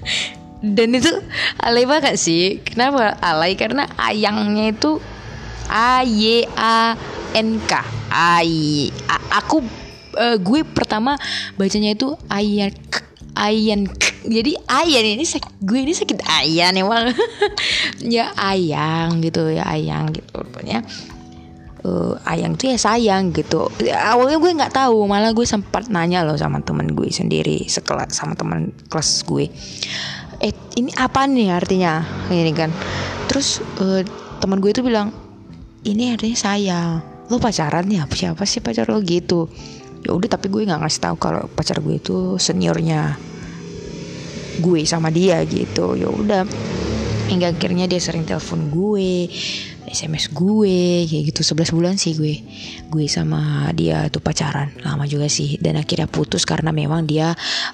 Dan 0.76 0.94
itu 0.94 1.10
alay 1.58 1.84
banget 1.84 2.14
sih. 2.16 2.62
Kenapa 2.62 3.18
alay? 3.18 3.58
Karena 3.58 3.90
ayangnya 3.98 4.70
itu 4.70 5.02
A 5.66 6.06
Y 6.06 6.46
A 6.54 6.94
N 7.34 7.58
K. 7.66 7.82
Ay 8.14 8.88
aku 9.30 9.60
uh, 10.16 10.36
gue 10.40 10.64
pertama 10.64 11.20
bacanya 11.60 11.92
itu 11.92 12.16
ayan 12.32 12.72
ayan 13.36 13.86
jadi 14.26 14.52
ayan 14.66 15.04
ini 15.16 15.24
gue 15.62 15.78
ini 15.78 15.94
sakit 15.94 16.26
ayan 16.26 16.74
emang 16.74 17.14
ya 18.02 18.34
ayang 18.36 19.22
gitu 19.22 19.48
ya 19.50 19.64
ayang 19.66 20.10
gitu 20.10 20.42
pokoknya 20.42 20.82
uh, 21.86 22.14
ayang 22.26 22.58
tuh 22.58 22.74
ya 22.74 22.78
sayang 22.78 23.30
gitu. 23.30 23.70
Awalnya 23.94 24.38
gue 24.42 24.50
nggak 24.58 24.74
tahu 24.74 25.06
malah 25.06 25.30
gue 25.30 25.46
sempat 25.46 25.86
nanya 25.86 26.26
loh 26.26 26.34
sama 26.34 26.58
temen 26.60 26.92
gue 26.92 27.08
sendiri 27.08 27.64
sekelas 27.70 28.10
sama 28.10 28.34
teman 28.34 28.74
kelas 28.90 29.22
gue. 29.22 29.46
Eh 30.42 30.52
ini 30.76 30.90
apa 30.98 31.24
nih 31.30 31.54
artinya? 31.54 32.02
Ini 32.28 32.52
kan. 32.52 32.70
Terus 33.30 33.62
uh, 33.78 34.02
teman 34.42 34.58
gue 34.58 34.74
itu 34.74 34.82
bilang 34.82 35.14
ini 35.86 36.12
artinya 36.12 36.38
saya 36.38 36.78
lo 37.30 37.38
pacaran 37.38 37.86
ya? 37.86 38.04
Siapa 38.10 38.42
sih 38.42 38.58
pacar 38.58 38.90
lo 38.90 38.98
gitu? 39.00 39.46
Ya 40.02 40.14
udah 40.14 40.28
tapi 40.30 40.50
gue 40.50 40.66
nggak 40.66 40.82
ngasih 40.82 41.02
tahu 41.02 41.16
kalau 41.18 41.46
pacar 41.50 41.78
gue 41.82 41.98
itu 41.98 42.38
seniornya 42.38 43.18
gue 44.60 44.80
sama 44.88 45.12
dia 45.12 45.42
gitu. 45.46 45.96
Ya 45.96 46.08
udah. 46.08 46.42
Hingga 47.26 47.58
akhirnya 47.58 47.90
dia 47.90 47.98
sering 47.98 48.22
telepon 48.22 48.70
gue 48.70 49.26
SMS 49.86 50.30
gue 50.34 51.06
kayak 51.06 51.22
gitu. 51.32 51.40
11 51.42 51.74
bulan 51.74 51.94
sih 51.96 52.14
gue 52.14 52.42
gue 52.86 53.06
sama 53.08 53.70
dia 53.72 54.06
tuh 54.10 54.20
pacaran. 54.22 54.70
Lama 54.82 55.06
juga 55.06 55.26
sih. 55.30 55.58
Dan 55.58 55.78
akhirnya 55.80 56.10
putus 56.10 56.44
karena 56.44 56.70
memang 56.70 57.06
dia 57.06 57.32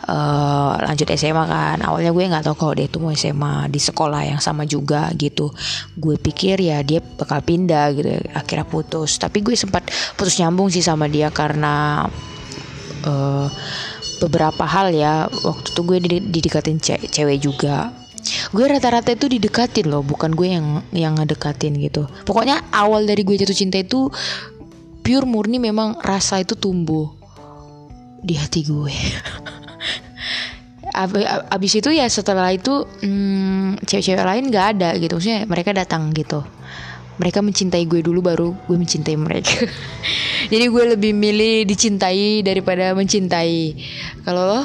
uh, 0.08 0.72
lanjut 0.80 1.08
SMA 1.16 1.44
kan. 1.48 1.78
Awalnya 1.82 2.12
gue 2.14 2.24
nggak 2.30 2.44
tahu 2.46 2.56
kalau 2.56 2.74
dia 2.76 2.86
tuh 2.88 3.00
mau 3.02 3.12
SMA 3.12 3.68
di 3.68 3.80
sekolah 3.80 4.22
yang 4.28 4.40
sama 4.40 4.64
juga 4.64 5.10
gitu. 5.16 5.50
Gue 5.96 6.16
pikir 6.16 6.60
ya 6.62 6.80
dia 6.80 7.00
bakal 7.00 7.42
pindah 7.42 7.92
gitu. 7.96 8.08
Akhirnya 8.32 8.64
putus. 8.68 9.18
Tapi 9.20 9.40
gue 9.40 9.56
sempat 9.56 9.88
putus 10.16 10.38
nyambung 10.40 10.68
sih 10.68 10.84
sama 10.84 11.08
dia 11.08 11.32
karena 11.32 12.06
uh, 13.04 13.46
beberapa 14.26 14.64
hal 14.64 14.94
ya. 14.94 15.26
Waktu 15.30 15.68
itu 15.74 15.80
gue 15.82 15.98
didekatin 16.30 16.78
cewek 16.82 17.38
juga. 17.42 17.90
Gue 18.54 18.70
rata-rata 18.70 19.10
itu 19.10 19.26
didekatin 19.26 19.90
loh 19.90 20.06
bukan 20.06 20.30
gue 20.32 20.48
yang 20.54 20.66
yang 20.94 21.18
ngedekatin 21.18 21.74
gitu. 21.82 22.06
Pokoknya 22.22 22.62
awal 22.70 23.02
dari 23.02 23.26
gue 23.26 23.34
jatuh 23.34 23.56
cinta 23.56 23.82
itu 23.82 24.06
pure 25.02 25.26
murni 25.26 25.58
memang 25.58 25.98
rasa 25.98 26.38
itu 26.38 26.54
tumbuh 26.54 27.10
di 28.22 28.38
hati 28.38 28.62
gue. 28.62 28.94
Abis 31.50 31.72
itu 31.82 31.90
ya 31.90 32.06
setelah 32.06 32.52
itu 32.54 32.84
hmm, 32.84 33.82
cewek-cewek 33.82 34.22
lain 34.22 34.52
gak 34.54 34.78
ada 34.78 34.94
gitu. 35.00 35.18
Maksudnya 35.18 35.42
mereka 35.50 35.74
datang 35.74 36.14
gitu 36.14 36.46
mereka 37.20 37.44
mencintai 37.44 37.84
gue 37.84 38.00
dulu 38.00 38.24
baru 38.24 38.56
gue 38.68 38.76
mencintai 38.76 39.16
mereka. 39.20 39.68
Jadi 40.52 40.64
gue 40.68 40.84
lebih 40.96 41.12
milih 41.12 41.68
dicintai 41.68 42.40
daripada 42.40 42.96
mencintai. 42.96 43.76
Kalau 44.24 44.42
lo 44.48 44.62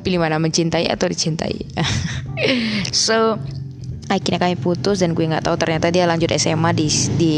pilih 0.00 0.20
mana 0.20 0.40
mencintai 0.40 0.88
atau 0.88 1.06
dicintai? 1.08 1.56
So 2.96 3.36
akhirnya 4.08 4.40
kami 4.40 4.56
putus 4.56 5.04
dan 5.04 5.12
gue 5.12 5.28
nggak 5.28 5.44
tahu 5.44 5.60
ternyata 5.60 5.92
dia 5.92 6.08
lanjut 6.08 6.32
SMA 6.34 6.72
di 6.72 6.88
di 7.20 7.36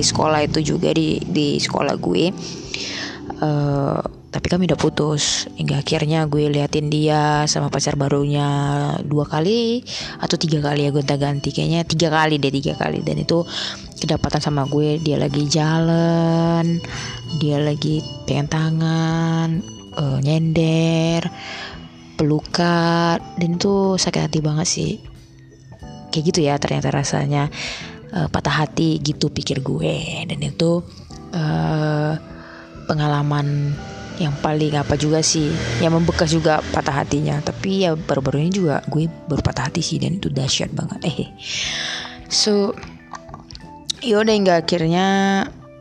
sekolah 0.00 0.40
itu 0.48 0.74
juga 0.74 0.90
di 0.96 1.20
di 1.20 1.60
sekolah 1.60 1.94
gue. 2.00 2.24
Uh, 3.42 4.21
tapi 4.32 4.48
kami 4.48 4.64
udah 4.64 4.80
putus. 4.80 5.44
Hingga 5.60 5.84
akhirnya 5.84 6.24
gue 6.24 6.48
liatin 6.48 6.88
dia 6.88 7.44
sama 7.44 7.68
pacar 7.68 8.00
barunya 8.00 8.48
dua 9.04 9.28
kali 9.28 9.84
atau 10.18 10.40
tiga 10.40 10.64
kali 10.64 10.88
ya 10.88 10.90
gonta 10.90 11.20
ganti. 11.20 11.52
Kayaknya 11.52 11.84
tiga 11.84 12.08
kali 12.08 12.40
deh 12.40 12.48
tiga 12.48 12.72
kali. 12.80 13.04
Dan 13.04 13.20
itu 13.20 13.44
kedapatan 14.00 14.40
sama 14.40 14.64
gue. 14.64 14.96
Dia 15.04 15.20
lagi 15.20 15.44
jalan 15.44 16.80
dia 17.40 17.56
lagi 17.60 18.04
pengen 18.28 18.48
tangan 18.48 19.48
uh, 19.96 20.18
nyender 20.20 21.24
pelukan 22.16 23.20
dan 23.20 23.50
itu 23.52 24.00
sakit 24.00 24.32
hati 24.32 24.40
banget 24.40 24.66
sih. 24.66 24.92
Kayak 26.08 26.24
gitu 26.32 26.40
ya 26.40 26.56
ternyata 26.56 26.88
rasanya. 26.88 27.52
Uh, 28.12 28.28
patah 28.28 28.64
hati 28.64 28.96
gitu 29.00 29.28
pikir 29.28 29.60
gue. 29.60 30.24
Dan 30.24 30.40
itu 30.40 30.80
uh, 31.32 32.12
pengalaman 32.84 33.72
yang 34.20 34.34
paling 34.40 34.76
apa 34.76 34.98
juga 34.98 35.24
sih 35.24 35.48
yang 35.80 35.96
membekas 35.96 36.32
juga 36.32 36.60
patah 36.72 37.04
hatinya. 37.04 37.40
Tapi 37.40 37.86
ya 37.88 37.96
baru-baru 37.96 38.44
ini 38.44 38.52
juga 38.52 38.84
gue 38.90 39.08
baru 39.28 39.40
patah 39.40 39.68
hati 39.70 39.80
sih 39.80 40.02
dan 40.02 40.20
itu 40.20 40.28
dahsyat 40.28 40.72
banget. 40.74 41.00
Eh 41.06 41.28
so 42.28 42.76
yaudah 44.02 44.34
hingga 44.34 44.54
akhirnya 44.60 45.06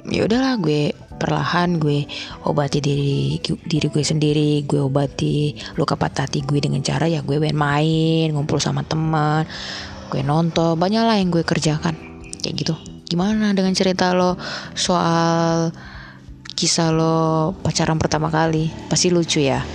ya 0.07 0.21
udahlah 0.27 0.61
gue 0.61 0.93
perlahan 1.21 1.77
gue 1.77 2.09
obati 2.49 2.81
diri 2.81 3.37
diri 3.41 3.87
gue 3.93 4.01
sendiri 4.01 4.65
gue 4.65 4.81
obati 4.81 5.53
luka 5.77 5.93
patah 5.93 6.25
hati 6.25 6.41
gue 6.41 6.57
dengan 6.57 6.81
cara 6.81 7.05
ya 7.05 7.21
gue 7.21 7.37
main 7.37 8.33
ngumpul 8.33 8.57
sama 8.57 8.81
teman 8.81 9.45
gue 10.11 10.21
nonton 10.25 10.75
banyak 10.75 11.03
lah 11.07 11.15
yang 11.15 11.31
gue 11.31 11.41
kerjakan. 11.47 11.95
Kayak 12.43 12.55
gitu. 12.67 12.73
Gimana 13.07 13.55
dengan 13.55 13.71
cerita 13.71 14.11
lo 14.11 14.35
soal 14.75 15.71
kisah 16.61 16.93
lo 16.93 17.57
pacaran 17.65 17.97
pertama 17.97 18.29
kali 18.29 18.69
pasti 18.85 19.09
lucu 19.09 19.41
ya. 19.41 19.65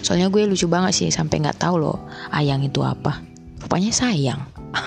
Soalnya 0.00 0.32
gue 0.32 0.48
lucu 0.48 0.64
banget 0.64 0.96
sih 0.96 1.12
sampai 1.12 1.44
nggak 1.44 1.60
tahu 1.60 1.76
lo 1.76 2.08
ayang 2.32 2.64
itu 2.64 2.80
apa. 2.80 3.20
Rupanya 3.60 3.92
sayang. 3.92 4.40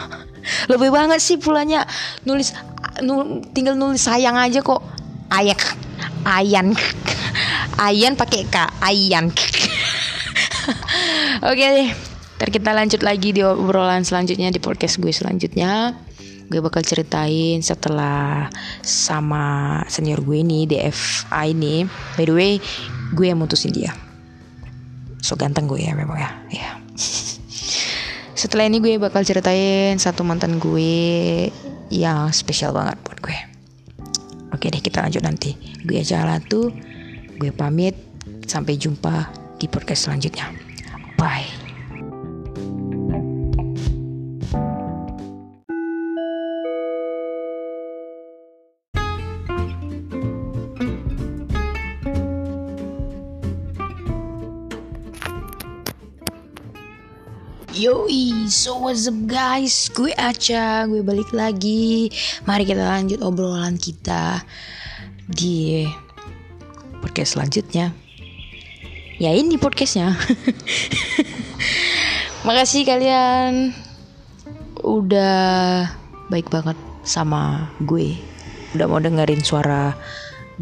Lebih 0.73 0.89
banget 0.89 1.21
sih 1.21 1.37
pulanya 1.37 1.85
nulis 2.25 2.49
nul, 3.05 3.45
tinggal 3.53 3.77
nulis 3.77 4.01
sayang 4.01 4.33
aja 4.33 4.65
kok. 4.65 4.81
Ayak 5.29 5.61
Ayan. 6.25 6.73
Ayan 7.85 8.17
pakai 8.17 8.49
K 8.49 8.65
Ayan. 8.81 9.29
Oke 11.49 11.61
deh 11.61 11.93
Ntar 12.41 12.73
lanjut 12.73 13.05
lagi 13.05 13.29
di 13.29 13.45
obrolan 13.45 14.01
selanjutnya 14.01 14.49
Di 14.49 14.57
podcast 14.57 14.97
gue 14.97 15.13
selanjutnya 15.13 15.93
Gue 16.45 16.61
bakal 16.61 16.85
ceritain 16.85 17.61
setelah 17.65 18.49
Sama 18.85 19.81
senior 19.89 20.21
gue 20.21 20.45
ini 20.45 20.69
DFI 20.69 21.51
ini 21.51 21.85
By 22.15 22.25
the 22.25 22.35
way 22.35 22.53
Gue 23.13 23.33
yang 23.33 23.41
mutusin 23.41 23.73
dia 23.73 23.93
So 25.21 25.33
ganteng 25.33 25.65
gue 25.65 25.81
ya 25.81 25.97
memang 25.97 26.17
ya 26.21 26.31
Ya 26.53 26.69
Setelah 28.41 28.69
ini 28.69 28.77
gue 28.83 29.01
bakal 29.01 29.25
ceritain 29.25 29.97
Satu 29.97 30.21
mantan 30.21 30.61
gue 30.61 31.49
Yang 31.89 32.45
spesial 32.45 32.73
banget 32.73 32.97
buat 33.01 33.19
gue 33.21 33.55
Oke 34.55 34.71
deh 34.71 34.79
kita 34.79 35.03
lanjut 35.03 35.19
nanti. 35.19 35.51
Gue 35.83 35.99
aja 35.99 36.23
tuh. 36.39 36.71
Gue 37.35 37.51
pamit. 37.51 37.99
Sampai 38.47 38.79
jumpa 38.79 39.27
di 39.59 39.67
podcast 39.67 40.07
selanjutnya. 40.07 40.47
Bye. 41.19 41.64
Yoi, 57.75 58.47
so 58.47 58.79
what's 58.79 59.03
up 59.03 59.19
guys? 59.27 59.91
Gue 59.91 60.15
Aca, 60.15 60.87
gue 60.87 61.03
balik 61.03 61.35
lagi. 61.35 62.07
Mari 62.47 62.63
kita 62.63 62.79
lanjut 62.79 63.19
obrolan 63.19 63.75
kita 63.75 64.39
di 65.27 65.83
podcast 67.03 67.35
selanjutnya. 67.35 67.91
Ya 69.19 69.35
ini 69.35 69.59
podcastnya. 69.59 70.15
Makasih 72.47 72.87
kalian 72.87 73.75
udah 74.79 75.83
baik 76.31 76.47
banget 76.47 76.79
sama 77.03 77.67
gue. 77.83 78.15
Udah 78.71 78.87
mau 78.87 79.03
dengerin 79.03 79.43
suara 79.43 79.91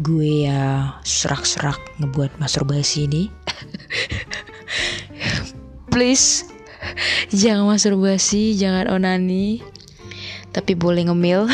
gue 0.02 0.50
ya 0.50 0.98
serak-serak 1.06 1.78
ngebuat 2.02 2.42
masturbasi 2.42 3.06
ini. 3.06 3.30
Please 5.94 6.53
jangan 7.40 7.68
masturbasi, 7.68 8.56
jangan 8.56 8.90
onani, 8.90 9.60
tapi 10.54 10.78
boleh 10.78 11.08
ngemil. 11.10 11.50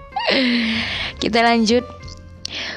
Kita 1.22 1.40
lanjut. 1.44 1.84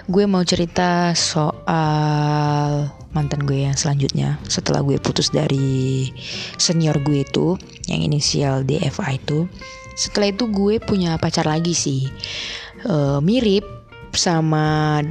Gue 0.07 0.25
mau 0.25 0.41
cerita 0.41 1.13
soal 1.13 2.89
mantan 3.13 3.45
gue 3.45 3.67
yang 3.67 3.77
selanjutnya 3.77 4.41
setelah 4.47 4.81
gue 4.81 4.97
putus 4.97 5.29
dari 5.29 6.09
senior 6.57 6.97
gue 7.03 7.21
itu 7.27 7.59
yang 7.85 8.01
inisial 8.01 8.63
DFA 8.65 9.19
itu. 9.19 9.45
Setelah 9.97 10.33
itu 10.33 10.49
gue 10.49 10.81
punya 10.81 11.17
pacar 11.21 11.45
lagi 11.45 11.77
sih. 11.77 12.09
Uh, 12.87 13.19
mirip 13.21 13.65
sama 14.13 15.01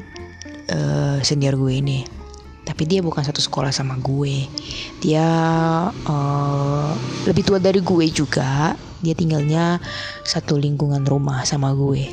uh, 0.70 1.18
senior 1.22 1.54
gue 1.58 1.74
ini 1.82 2.15
tapi 2.76 2.92
dia 2.92 3.00
bukan 3.00 3.24
satu 3.24 3.40
sekolah 3.40 3.72
sama 3.72 3.96
gue. 3.96 4.44
Dia 5.00 5.24
uh, 5.88 6.92
lebih 7.24 7.40
tua 7.40 7.56
dari 7.56 7.80
gue 7.80 8.04
juga. 8.12 8.76
Dia 9.00 9.16
tinggalnya 9.16 9.80
satu 10.28 10.60
lingkungan 10.60 11.08
rumah 11.08 11.40
sama 11.48 11.72
gue. 11.72 12.04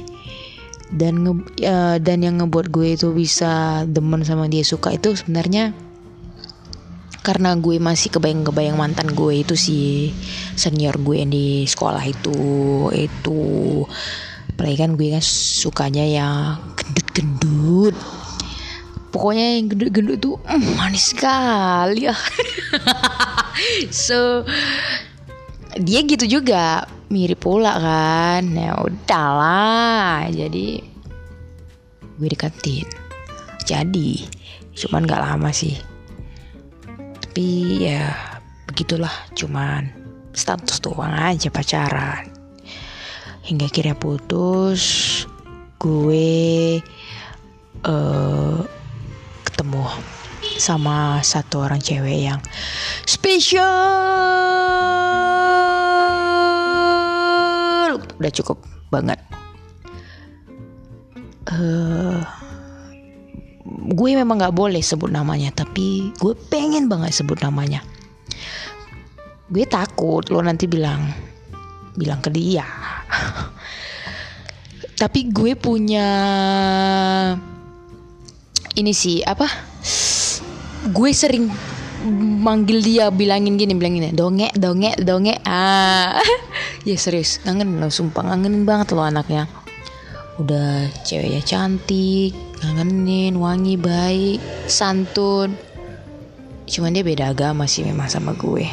Dan 0.87 1.27
nge, 1.27 1.33
uh, 1.67 1.99
dan 1.99 2.23
yang 2.23 2.39
ngebuat 2.39 2.71
gue 2.71 2.95
itu 2.95 3.11
bisa 3.11 3.83
demen 3.83 4.23
sama 4.23 4.47
dia 4.47 4.63
suka 4.63 4.95
itu 4.95 5.11
sebenarnya 5.19 5.75
karena 7.27 7.59
gue 7.59 7.75
masih 7.83 8.15
kebayang-kebayang 8.15 8.79
mantan 8.79 9.11
gue 9.11 9.43
itu 9.43 9.59
si 9.59 10.15
senior 10.55 10.95
gue 10.95 11.27
yang 11.27 11.31
di 11.35 11.67
sekolah 11.67 12.07
itu. 12.07 12.39
Itu 12.95 13.43
apalagi 14.55 14.79
kan 14.79 14.95
gue 14.95 15.11
kan 15.11 15.23
sukanya 15.59 16.07
yang 16.07 16.55
gendut-gendut 16.79 18.22
pokoknya 19.13 19.61
yang 19.61 19.69
gendut-gendut 19.69 20.17
tuh 20.17 20.35
mm, 20.41 20.73
manis 20.73 21.13
sekali. 21.13 22.09
Ya 22.09 22.17
so 23.93 24.41
dia 25.77 26.01
gitu 26.01 26.25
juga. 26.25 26.89
Mirip 27.13 27.45
pula 27.45 27.77
kan. 27.77 28.41
Ya 28.57 28.73
udahlah. 28.81 30.25
Jadi 30.33 30.81
gue 32.17 32.27
deketin. 32.27 32.89
Jadi 33.69 34.25
cuman 34.73 35.05
gak 35.05 35.21
lama 35.21 35.53
sih. 35.53 35.77
Tapi 37.21 37.85
ya 37.85 38.09
begitulah. 38.65 39.13
Cuman 39.37 39.93
status 40.33 40.81
doang 40.81 41.13
aja 41.13 41.53
pacaran. 41.53 42.33
Hingga 43.45 43.69
akhirnya 43.69 43.93
putus 43.93 44.83
gue 45.83 46.79
uh, 47.83 48.57
ketemu 49.53 49.85
sama 50.57 51.21
satu 51.21 51.61
orang 51.61 51.77
cewek 51.77 52.25
yang 52.25 52.41
spesial 53.05 53.69
udah 58.17 58.31
cukup 58.33 58.57
banget. 58.89 59.21
Uh, 61.53 62.25
gue 63.93 64.11
memang 64.17 64.41
nggak 64.41 64.57
boleh 64.57 64.81
sebut 64.81 65.13
namanya 65.13 65.53
tapi 65.53 66.09
gue 66.17 66.33
pengen 66.49 66.89
banget 66.89 67.13
sebut 67.13 67.37
namanya. 67.45 67.85
Gue 69.53 69.69
takut 69.69 70.25
lo 70.33 70.41
nanti 70.41 70.65
bilang 70.65 71.13
bilang 71.93 72.25
ke 72.25 72.33
dia. 72.33 72.65
Tapi 75.03 75.29
gue 75.29 75.53
punya 75.59 76.07
ini 78.73 78.91
sih 78.93 79.21
apa? 79.21 79.45
Gue 80.89 81.13
sering 81.13 81.47
manggil 82.43 82.83
dia 82.83 83.07
bilangin 83.07 83.55
gini 83.55 83.73
bilangin 83.77 84.11
donge 84.11 84.49
donge 84.57 84.91
donge. 85.01 85.39
Ah. 85.45 86.19
Ya 86.83 86.99
serius 86.99 87.39
kangen 87.39 87.79
lo 87.79 87.87
sumpah 87.87 88.27
ngangenin 88.27 88.67
banget 88.67 88.91
lo 88.91 89.07
anaknya. 89.07 89.47
Udah 90.35 90.91
ceweknya 91.07 91.39
cantik 91.39 92.35
ngangenin 92.59 93.39
wangi 93.39 93.79
baik 93.79 94.43
santun. 94.67 95.55
Cuman 96.67 96.91
dia 96.91 97.07
beda 97.07 97.31
agama 97.31 97.71
sih 97.71 97.87
memang 97.87 98.11
sama 98.11 98.35
gue. 98.35 98.67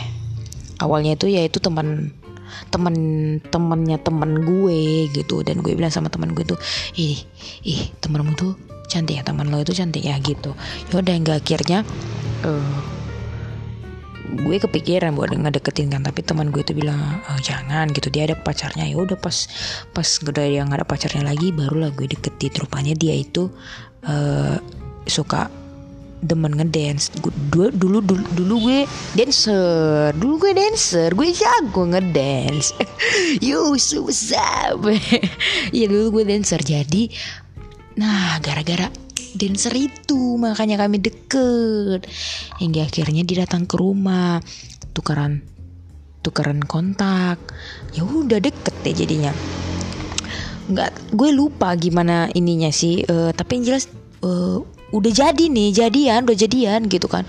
Awalnya 0.82 1.14
itu 1.14 1.30
ya 1.30 1.46
itu 1.46 1.62
teman 1.62 2.10
temen 2.74 2.96
temennya 3.46 4.02
temen 4.02 4.42
gue 4.42 5.06
gitu 5.14 5.46
dan 5.46 5.62
gue 5.62 5.78
bilang 5.78 5.94
sama 5.94 6.10
temen 6.10 6.34
gue 6.34 6.42
tuh 6.42 6.58
ih 6.98 7.18
ih 7.62 7.94
temenmu 8.02 8.34
tuh 8.34 8.58
cantik 8.90 9.16
ya 9.16 9.24
teman 9.24 9.48
lo 9.48 9.62
itu 9.62 9.70
cantik 9.70 10.02
ya 10.02 10.18
gitu. 10.18 10.58
Yaudah 10.90 11.14
yang 11.14 11.24
akhirnya 11.30 11.86
uh, 12.42 12.78
gue 14.30 14.56
kepikiran 14.62 15.14
buat 15.18 15.34
ngedeketin 15.34 15.90
kan 15.90 16.06
tapi 16.06 16.22
teman 16.22 16.54
gue 16.54 16.62
itu 16.62 16.74
bilang 16.74 16.98
oh, 17.30 17.38
jangan 17.38 17.90
gitu. 17.94 18.10
Dia 18.10 18.26
ada 18.26 18.36
pacarnya. 18.36 18.90
Ya 18.90 18.98
udah 18.98 19.14
pas 19.14 19.46
pas 19.94 20.08
udah 20.26 20.46
yang 20.46 20.74
ada 20.74 20.82
pacarnya 20.82 21.22
lagi 21.22 21.54
barulah 21.54 21.94
gue 21.94 22.10
deketin. 22.10 22.50
Rupanya 22.58 22.98
dia 22.98 23.14
itu 23.14 23.46
uh, 24.06 24.58
suka 25.06 25.50
demen 26.20 26.52
ngedance. 26.52 27.10
Dulu, 27.50 27.72
dulu 27.72 27.98
dulu 28.04 28.24
dulu 28.36 28.54
gue 28.68 28.80
dancer. 29.16 30.12
Dulu 30.14 30.34
gue 30.46 30.52
dancer 30.52 31.10
gue 31.16 31.28
jago 31.32 31.88
ngedance. 31.88 32.76
Yo 33.46 33.74
susah 33.80 34.76
ya 35.76 35.84
dulu 35.88 36.20
gue 36.20 36.24
dancer. 36.28 36.60
Jadi 36.60 37.10
Nah, 37.98 38.38
gara-gara 38.38 38.86
dancer 39.34 39.74
itu 39.74 40.36
makanya 40.38 40.86
kami 40.86 41.02
deket. 41.02 42.06
Hingga 42.62 42.86
akhirnya 42.86 43.22
dia 43.26 43.46
datang 43.46 43.66
ke 43.66 43.74
rumah, 43.74 44.38
tukaran 44.94 45.42
tukaran 46.20 46.60
kontak. 46.62 47.40
Ya 47.96 48.04
udah 48.04 48.38
deket 48.38 48.74
deh 48.84 48.94
jadinya. 48.94 49.32
nggak 50.70 51.18
gue 51.18 51.30
lupa 51.34 51.74
gimana 51.74 52.30
ininya 52.30 52.70
sih 52.70 53.02
uh, 53.02 53.34
tapi 53.34 53.58
yang 53.58 53.74
jelas 53.74 53.90
uh, 54.22 54.62
udah 54.94 55.10
jadi 55.10 55.44
nih 55.50 55.74
jadian 55.74 56.22
udah 56.22 56.38
jadian 56.38 56.86
gitu 56.86 57.10
kan 57.10 57.26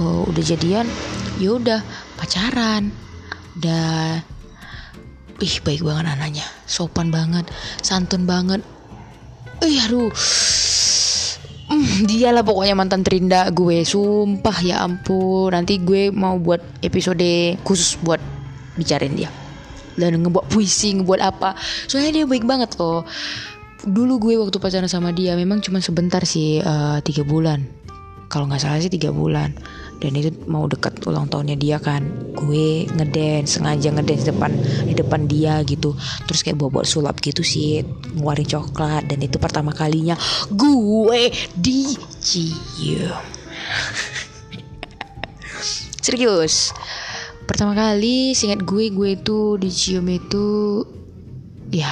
uh, 0.00 0.20
udah 0.28 0.44
jadian 0.44 0.84
ya 1.40 1.56
udah 1.56 1.80
pacaran 2.20 2.92
udah 3.56 4.20
ih 5.40 5.56
baik 5.64 5.80
banget 5.80 6.12
anaknya 6.12 6.46
sopan 6.68 7.08
banget 7.08 7.48
santun 7.80 8.28
banget 8.28 8.60
ih 9.62 9.78
aduh. 9.86 10.10
Mm, 11.64 12.06
dia 12.10 12.28
lah 12.34 12.42
pokoknya 12.42 12.74
mantan 12.74 13.06
terindah 13.06 13.50
gue. 13.54 13.86
Sumpah 13.86 14.58
ya 14.64 14.82
ampun. 14.82 15.54
Nanti 15.54 15.78
gue 15.78 16.10
mau 16.10 16.36
buat 16.40 16.60
episode 16.82 17.54
khusus 17.62 18.00
buat 18.02 18.18
bicarain 18.74 19.14
dia. 19.14 19.30
Dan 19.94 20.18
ngebuat 20.26 20.50
puisi, 20.50 20.98
ngebuat 20.98 21.20
apa. 21.22 21.54
Soalnya 21.86 22.22
dia 22.22 22.24
baik 22.26 22.44
banget 22.44 22.74
loh. 22.80 23.06
Dulu 23.84 24.16
gue 24.16 24.34
waktu 24.40 24.56
pacaran 24.56 24.88
sama 24.88 25.12
dia 25.12 25.36
Memang 25.36 25.60
cuma 25.60 25.76
sebentar 25.76 26.24
sih 26.24 26.56
uh, 26.64 27.04
Tiga 27.04 27.20
bulan. 27.20 27.60
Kalau 28.32 28.48
nggak 28.48 28.64
salah 28.64 28.80
sih 28.80 28.88
tiga 28.88 29.12
bulan 29.12 29.52
dan 30.02 30.12
itu 30.18 30.30
mau 30.50 30.66
deket 30.68 31.00
ulang 31.06 31.26
tahunnya 31.30 31.56
dia 31.56 31.76
kan. 31.80 32.04
Gue 32.34 32.84
ngedance 32.92 33.58
sengaja 33.58 33.88
ngedance 33.94 34.28
depan 34.28 34.52
di 34.84 34.94
depan 34.94 35.24
dia 35.24 35.62
gitu. 35.64 35.96
Terus 36.28 36.44
kayak 36.44 36.60
bawa 36.60 36.80
bawa 36.80 36.84
sulap 36.86 37.18
gitu 37.24 37.40
sih 37.40 37.80
ngeluarin 38.14 38.48
coklat. 38.48 39.08
Dan 39.08 39.24
itu 39.24 39.40
pertama 39.40 39.72
kalinya 39.72 40.18
gue 40.52 41.32
dicium. 41.56 43.16
Serius. 46.04 46.76
Pertama 47.44 47.76
kali 47.76 48.32
singkat 48.36 48.64
gue 48.64 48.92
gue 48.92 49.10
itu 49.16 49.56
dicium 49.56 50.08
itu 50.12 50.84
ya 51.72 51.88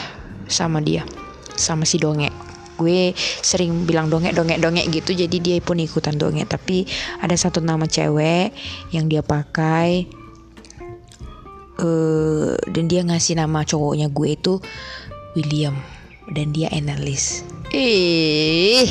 sama 0.49 0.85
dia. 0.85 1.09
Sama 1.57 1.85
si 1.89 2.01
dongek 2.01 2.52
gue 2.83 3.15
sering 3.47 3.87
bilang 3.87 4.11
dongek 4.11 4.35
dongek 4.35 4.59
dongek 4.59 4.91
gitu 4.91 5.15
jadi 5.15 5.37
dia 5.39 5.57
pun 5.63 5.79
ikutan 5.79 6.19
dongek. 6.19 6.51
Tapi 6.51 6.83
ada 7.23 7.39
satu 7.39 7.63
nama 7.63 7.87
cewek 7.87 8.51
yang 8.91 9.07
dia 9.07 9.23
pakai 9.23 10.11
uh, 11.79 12.59
dan 12.67 12.85
dia 12.91 13.07
ngasih 13.07 13.39
nama 13.39 13.63
cowoknya 13.63 14.11
gue 14.11 14.29
itu 14.35 14.59
William 15.39 15.79
dan 16.35 16.51
dia 16.51 16.67
analis. 16.75 17.47
Ih. 17.71 18.91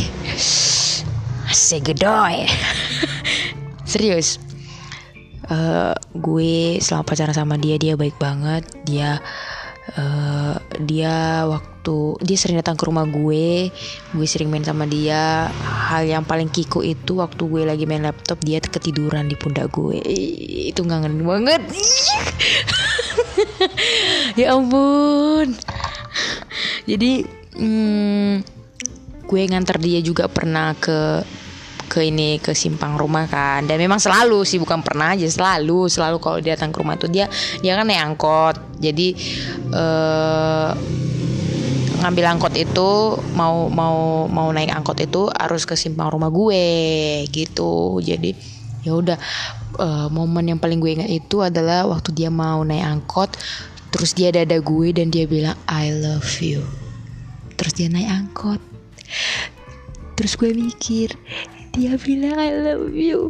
Segedoy 1.52 2.48
serius. 3.92 4.40
Uh, 5.52 5.92
gue 6.16 6.80
selama 6.80 7.04
pacaran 7.04 7.36
sama 7.36 7.60
dia 7.60 7.76
dia 7.76 8.00
baik 8.00 8.16
banget. 8.16 8.64
Dia 8.88 9.20
uh, 10.00 10.56
dia 10.80 11.44
waktu 11.44 11.71
dia 12.22 12.38
sering 12.38 12.62
datang 12.62 12.78
ke 12.78 12.86
rumah 12.86 13.10
gue. 13.10 13.74
Gue 14.14 14.28
sering 14.30 14.54
main 14.54 14.62
sama 14.62 14.86
dia. 14.86 15.50
Hal 15.66 16.06
yang 16.06 16.24
paling 16.24 16.48
kiko 16.48 16.86
itu 16.86 17.18
waktu 17.18 17.42
gue 17.42 17.64
lagi 17.66 17.86
main 17.90 18.06
laptop 18.06 18.38
dia 18.46 18.62
ketiduran 18.62 19.26
di 19.26 19.36
pundak 19.36 19.74
gue. 19.74 19.98
Itu 20.70 20.86
ngangen 20.86 21.22
banget. 21.26 21.62
Ya 24.40 24.58
ampun. 24.58 25.54
Jadi 26.90 27.22
hmm, 27.60 28.42
gue 29.28 29.42
nganter 29.48 29.78
dia 29.78 30.00
juga 30.02 30.26
pernah 30.26 30.74
ke 30.74 31.22
ke 31.92 32.08
ini 32.08 32.40
ke 32.40 32.56
simpang 32.56 32.96
rumah 32.96 33.28
kan. 33.28 33.68
Dan 33.68 33.76
memang 33.76 34.00
selalu 34.00 34.48
sih 34.48 34.58
bukan 34.58 34.80
pernah 34.80 35.12
aja 35.12 35.28
selalu 35.28 35.92
selalu 35.92 36.18
kalau 36.24 36.40
dia 36.40 36.56
datang 36.56 36.72
ke 36.72 36.80
rumah 36.80 36.96
itu 36.96 37.12
dia 37.12 37.28
dia 37.60 37.76
kan 37.76 37.84
naik 37.84 38.16
angkot 38.16 38.56
jadi 38.80 39.08
uh, 39.76 40.72
ngambil 42.02 42.26
angkot 42.34 42.54
itu 42.58 43.22
mau 43.38 43.70
mau 43.70 44.26
mau 44.26 44.50
naik 44.50 44.74
angkot 44.74 44.98
itu 45.06 45.30
harus 45.30 45.70
ke 45.70 45.78
simpang 45.78 46.10
rumah 46.10 46.34
gue 46.34 46.66
gitu. 47.30 48.02
Jadi 48.02 48.34
ya 48.82 48.98
udah 48.98 49.18
uh, 49.78 50.08
momen 50.10 50.50
yang 50.50 50.60
paling 50.60 50.82
gue 50.82 50.98
ingat 50.98 51.10
itu 51.10 51.46
adalah 51.46 51.86
waktu 51.86 52.10
dia 52.18 52.34
mau 52.34 52.66
naik 52.66 52.82
angkot 52.82 53.38
terus 53.94 54.18
dia 54.18 54.34
dada 54.34 54.58
gue 54.58 54.88
dan 54.90 55.14
dia 55.14 55.30
bilang 55.30 55.54
I 55.70 55.94
love 55.94 56.42
you. 56.42 56.66
Terus 57.62 57.78
dia 57.78 57.88
naik 57.94 58.10
angkot. 58.10 58.62
Terus 60.18 60.34
gue 60.34 60.52
mikir 60.58 61.14
dia 61.78 61.96
bilang 62.02 62.42
I 62.42 62.50
love 62.58 62.92
you. 62.98 63.30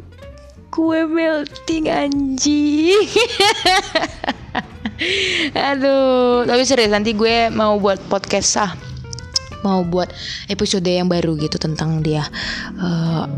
Kue 0.71 1.03
melting 1.03 1.91
anjing 1.91 3.03
aduh 5.71 6.45
tapi 6.45 6.63
serius 6.63 6.91
nanti 6.91 7.15
gue 7.15 7.49
mau 7.53 7.77
buat 7.77 7.99
podcast 8.09 8.51
ah. 8.61 8.73
Mau 9.61 9.85
buat 9.85 10.09
episode 10.49 10.89
yang 10.89 11.05
baru 11.05 11.37
gitu 11.37 11.61
tentang 11.61 12.01
dia 12.01 12.25
uh, 12.81 13.29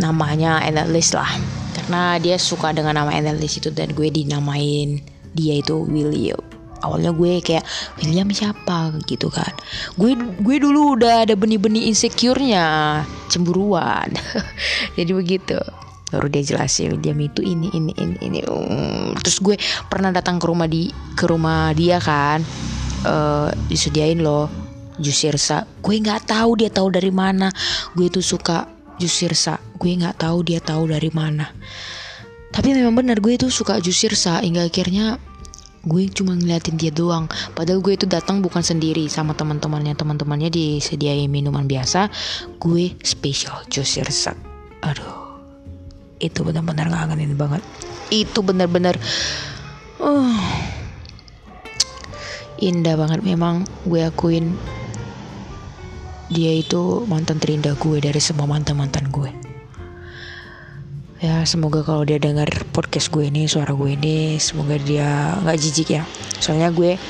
namanya 0.00 0.64
analis 0.64 1.12
lah. 1.12 1.28
Karena 1.76 2.16
dia 2.16 2.40
suka 2.40 2.72
dengan 2.72 2.96
nama 2.96 3.12
analis 3.12 3.60
itu 3.60 3.68
dan 3.68 3.92
gue 3.92 4.08
dinamain 4.08 4.96
dia 5.36 5.60
itu 5.60 5.84
William. 5.84 6.40
Awalnya 6.80 7.12
gue 7.12 7.44
kayak 7.44 7.64
William 8.00 8.32
siapa? 8.32 8.96
gitu 9.04 9.28
kan. 9.28 9.52
Gue 10.00 10.16
gue 10.16 10.56
dulu 10.56 10.96
udah 10.96 11.28
ada 11.28 11.36
benih-benih 11.36 11.92
insecure-nya 11.92 13.04
cemburuan. 13.28 14.08
Jadi 14.96 15.12
begitu 15.12 15.60
baru 16.10 16.30
dia 16.30 16.42
jelasin 16.54 16.94
William 16.94 17.18
itu 17.18 17.42
ini 17.42 17.70
ini 17.74 17.92
ini 17.98 18.16
ini. 18.22 18.38
Um, 18.46 19.14
terus 19.18 19.42
gue 19.42 19.58
pernah 19.90 20.14
datang 20.14 20.38
ke 20.38 20.46
rumah 20.46 20.70
di 20.70 20.90
ke 21.18 21.24
rumah 21.26 21.74
dia 21.74 21.98
kan. 21.98 22.42
Uh, 23.06 23.54
disediain 23.70 24.18
loh 24.22 24.50
jus 24.98 25.14
sirsa. 25.14 25.66
Gue 25.82 25.98
nggak 25.98 26.30
tahu 26.30 26.58
dia 26.58 26.70
tahu 26.70 26.94
dari 26.94 27.10
mana. 27.10 27.50
Gue 27.94 28.10
tuh 28.10 28.22
suka 28.22 28.70
jus 28.98 29.12
sirsa. 29.12 29.58
Gue 29.76 29.98
nggak 29.98 30.22
tahu 30.22 30.46
dia 30.46 30.62
tahu 30.62 30.90
dari 30.90 31.10
mana. 31.10 31.50
Tapi 32.50 32.72
memang 32.72 32.96
benar 32.96 33.20
gue 33.20 33.36
itu 33.36 33.50
suka 33.50 33.78
jus 33.82 33.98
sirsa. 33.98 34.40
Hingga 34.40 34.70
akhirnya 34.70 35.18
gue 35.86 36.10
cuma 36.10 36.34
ngeliatin 36.34 36.78
dia 36.78 36.90
doang. 36.90 37.30
Padahal 37.54 37.82
gue 37.82 37.94
itu 37.94 38.06
datang 38.06 38.42
bukan 38.42 38.62
sendiri 38.64 39.06
sama 39.06 39.34
teman-temannya. 39.34 39.94
Teman-temannya 39.94 40.50
disediain 40.50 41.30
minuman 41.30 41.66
biasa. 41.66 42.08
Gue 42.58 42.94
spesial 43.02 43.62
jus 43.70 43.86
sirsak 43.86 44.56
aduh 44.86 45.25
itu 46.18 46.40
benar-benar 46.42 46.88
ngangenin 46.88 47.36
banget. 47.36 47.62
Itu 48.08 48.40
benar-benar 48.40 48.96
uh, 50.00 50.40
indah 52.60 52.94
banget. 52.96 53.20
Memang 53.22 53.68
gue 53.84 54.00
akuin 54.04 54.56
dia 56.26 56.52
itu 56.58 57.06
mantan 57.06 57.38
terindah 57.38 57.78
gue 57.78 58.02
dari 58.02 58.18
semua 58.18 58.48
mantan-mantan 58.48 59.12
gue. 59.12 59.30
Ya 61.16 61.42
semoga 61.48 61.80
kalau 61.80 62.04
dia 62.04 62.20
dengar 62.20 62.48
podcast 62.76 63.08
gue 63.08 63.32
ini 63.32 63.48
suara 63.48 63.72
gue 63.72 63.96
ini 63.96 64.36
semoga 64.36 64.76
dia 64.76 65.36
nggak 65.40 65.58
jijik 65.60 65.88
ya. 65.96 66.02
Soalnya 66.40 66.68
gue 66.72 67.00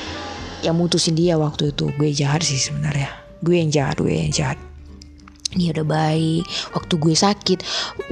yang 0.63 0.75
mutusin 0.75 1.15
dia 1.15 1.35
waktu 1.35 1.75
itu. 1.75 1.91
Gue 1.95 2.09
jahat 2.15 2.43
sih 2.43 2.59
sebenarnya. 2.59 3.11
Gue 3.43 3.59
yang 3.59 3.69
jahat 3.69 3.99
gue 3.99 4.13
yang 4.13 4.31
jahat 4.33 4.66
dia 5.57 5.73
udah 5.73 5.87
baik. 5.87 6.43
Waktu 6.77 6.93
gue 7.01 7.15
sakit 7.17 7.59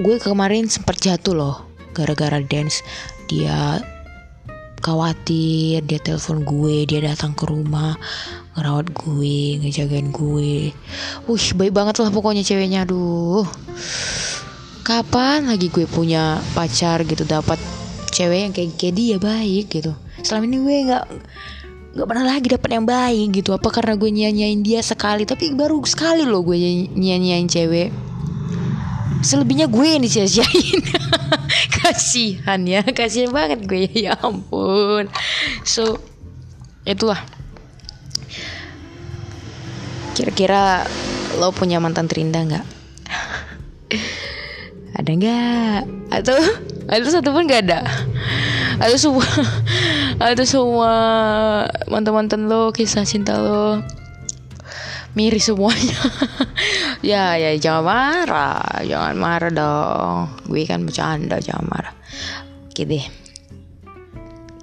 gue 0.01 0.15
kemarin 0.17 0.65
sempat 0.67 0.97
jatuh 0.97 1.37
loh 1.37 1.55
gara-gara 1.93 2.41
dance. 2.41 2.81
Dia 3.29 3.79
khawatir 4.85 5.81
dia 5.81 5.97
telepon 5.97 6.45
gue 6.45 6.85
dia 6.85 7.01
datang 7.01 7.33
ke 7.33 7.49
rumah 7.49 7.97
ngerawat 8.53 8.93
gue 8.93 9.61
ngejagain 9.61 10.13
gue. 10.13 10.73
Wih 11.25 11.47
baik 11.57 11.73
banget 11.73 12.01
lah 12.01 12.13
pokoknya 12.13 12.45
ceweknya 12.45 12.85
aduh. 12.85 13.45
Kapan 14.85 15.49
lagi 15.49 15.73
gue 15.73 15.89
punya 15.89 16.37
pacar 16.53 17.01
gitu 17.05 17.25
dapat 17.25 17.57
cewek 18.13 18.39
yang 18.45 18.53
kayak, 18.53 18.77
kayak 18.77 18.95
dia 18.95 19.17
baik 19.17 19.65
gitu. 19.73 19.91
Selama 20.21 20.45
ini 20.45 20.57
gue 20.61 20.77
nggak 20.89 21.05
nggak 21.95 22.07
pernah 22.11 22.25
lagi 22.27 22.51
dapat 22.51 22.69
yang 22.75 22.83
baik 22.83 23.39
gitu. 23.39 23.55
Apa 23.55 23.71
karena 23.71 23.95
gue 23.95 24.11
nyanyain 24.11 24.59
dia 24.59 24.83
sekali? 24.83 25.23
Tapi 25.23 25.55
baru 25.55 25.79
sekali 25.87 26.27
loh 26.27 26.43
gue 26.43 26.59
nyanyain 26.91 27.47
cewek. 27.47 27.95
Selebihnya 29.23 29.71
gue 29.71 29.87
yang 29.87 30.03
disia-siain. 30.03 30.83
Kasihan 31.79 32.59
ya 32.67 32.83
kasihan 32.83 33.31
banget 33.31 33.63
gue 33.63 33.87
ya 33.95 34.19
ampun. 34.19 35.07
So 35.63 36.03
itulah. 36.83 37.23
Kira-kira 40.19 40.83
lo 41.39 41.55
punya 41.55 41.79
mantan 41.79 42.11
terindah 42.11 42.43
nggak? 42.43 42.65
Ada 44.99 45.11
nggak? 45.15 45.81
Atau 46.11 46.35
atau 46.85 47.09
satu 47.09 47.31
pun 47.31 47.47
nggak 47.47 47.65
ada? 47.65 47.81
Atau 48.77 48.97
semua 48.99 49.25
atau 50.21 50.45
semua 50.47 50.93
mantan 51.91 52.13
mantan 52.15 52.41
lo 52.47 52.71
kisah 52.71 53.03
cinta 53.03 53.35
lo 53.35 53.83
miris 55.15 55.47
semuanya 55.51 55.99
ya 57.15 57.39
ya 57.39 57.55
jangan 57.59 57.83
marah 57.83 58.83
jangan 58.83 59.15
marah 59.15 59.51
dong 59.51 60.19
gue 60.47 60.63
kan 60.67 60.83
bercanda 60.83 61.39
jangan 61.39 61.65
marah 61.67 61.95
oke 62.67 62.83
deh 62.83 63.05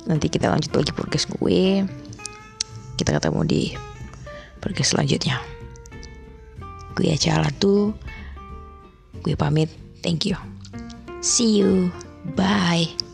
nanti 0.09 0.27
kita 0.29 0.49
lanjut 0.49 0.73
lagi 0.73 0.93
podcast 0.93 1.29
gue 1.37 1.85
kita 2.97 3.19
ketemu 3.19 3.41
di 3.43 3.63
podcast 4.63 4.95
selanjutnya. 4.95 5.43
Gue 6.95 7.11
Aca 7.11 7.43
Halatu. 7.43 7.91
Gue 9.27 9.35
pamit. 9.35 9.67
Thank 10.07 10.31
you. 10.31 10.39
See 11.19 11.59
you. 11.59 11.91
Bye. 12.39 13.12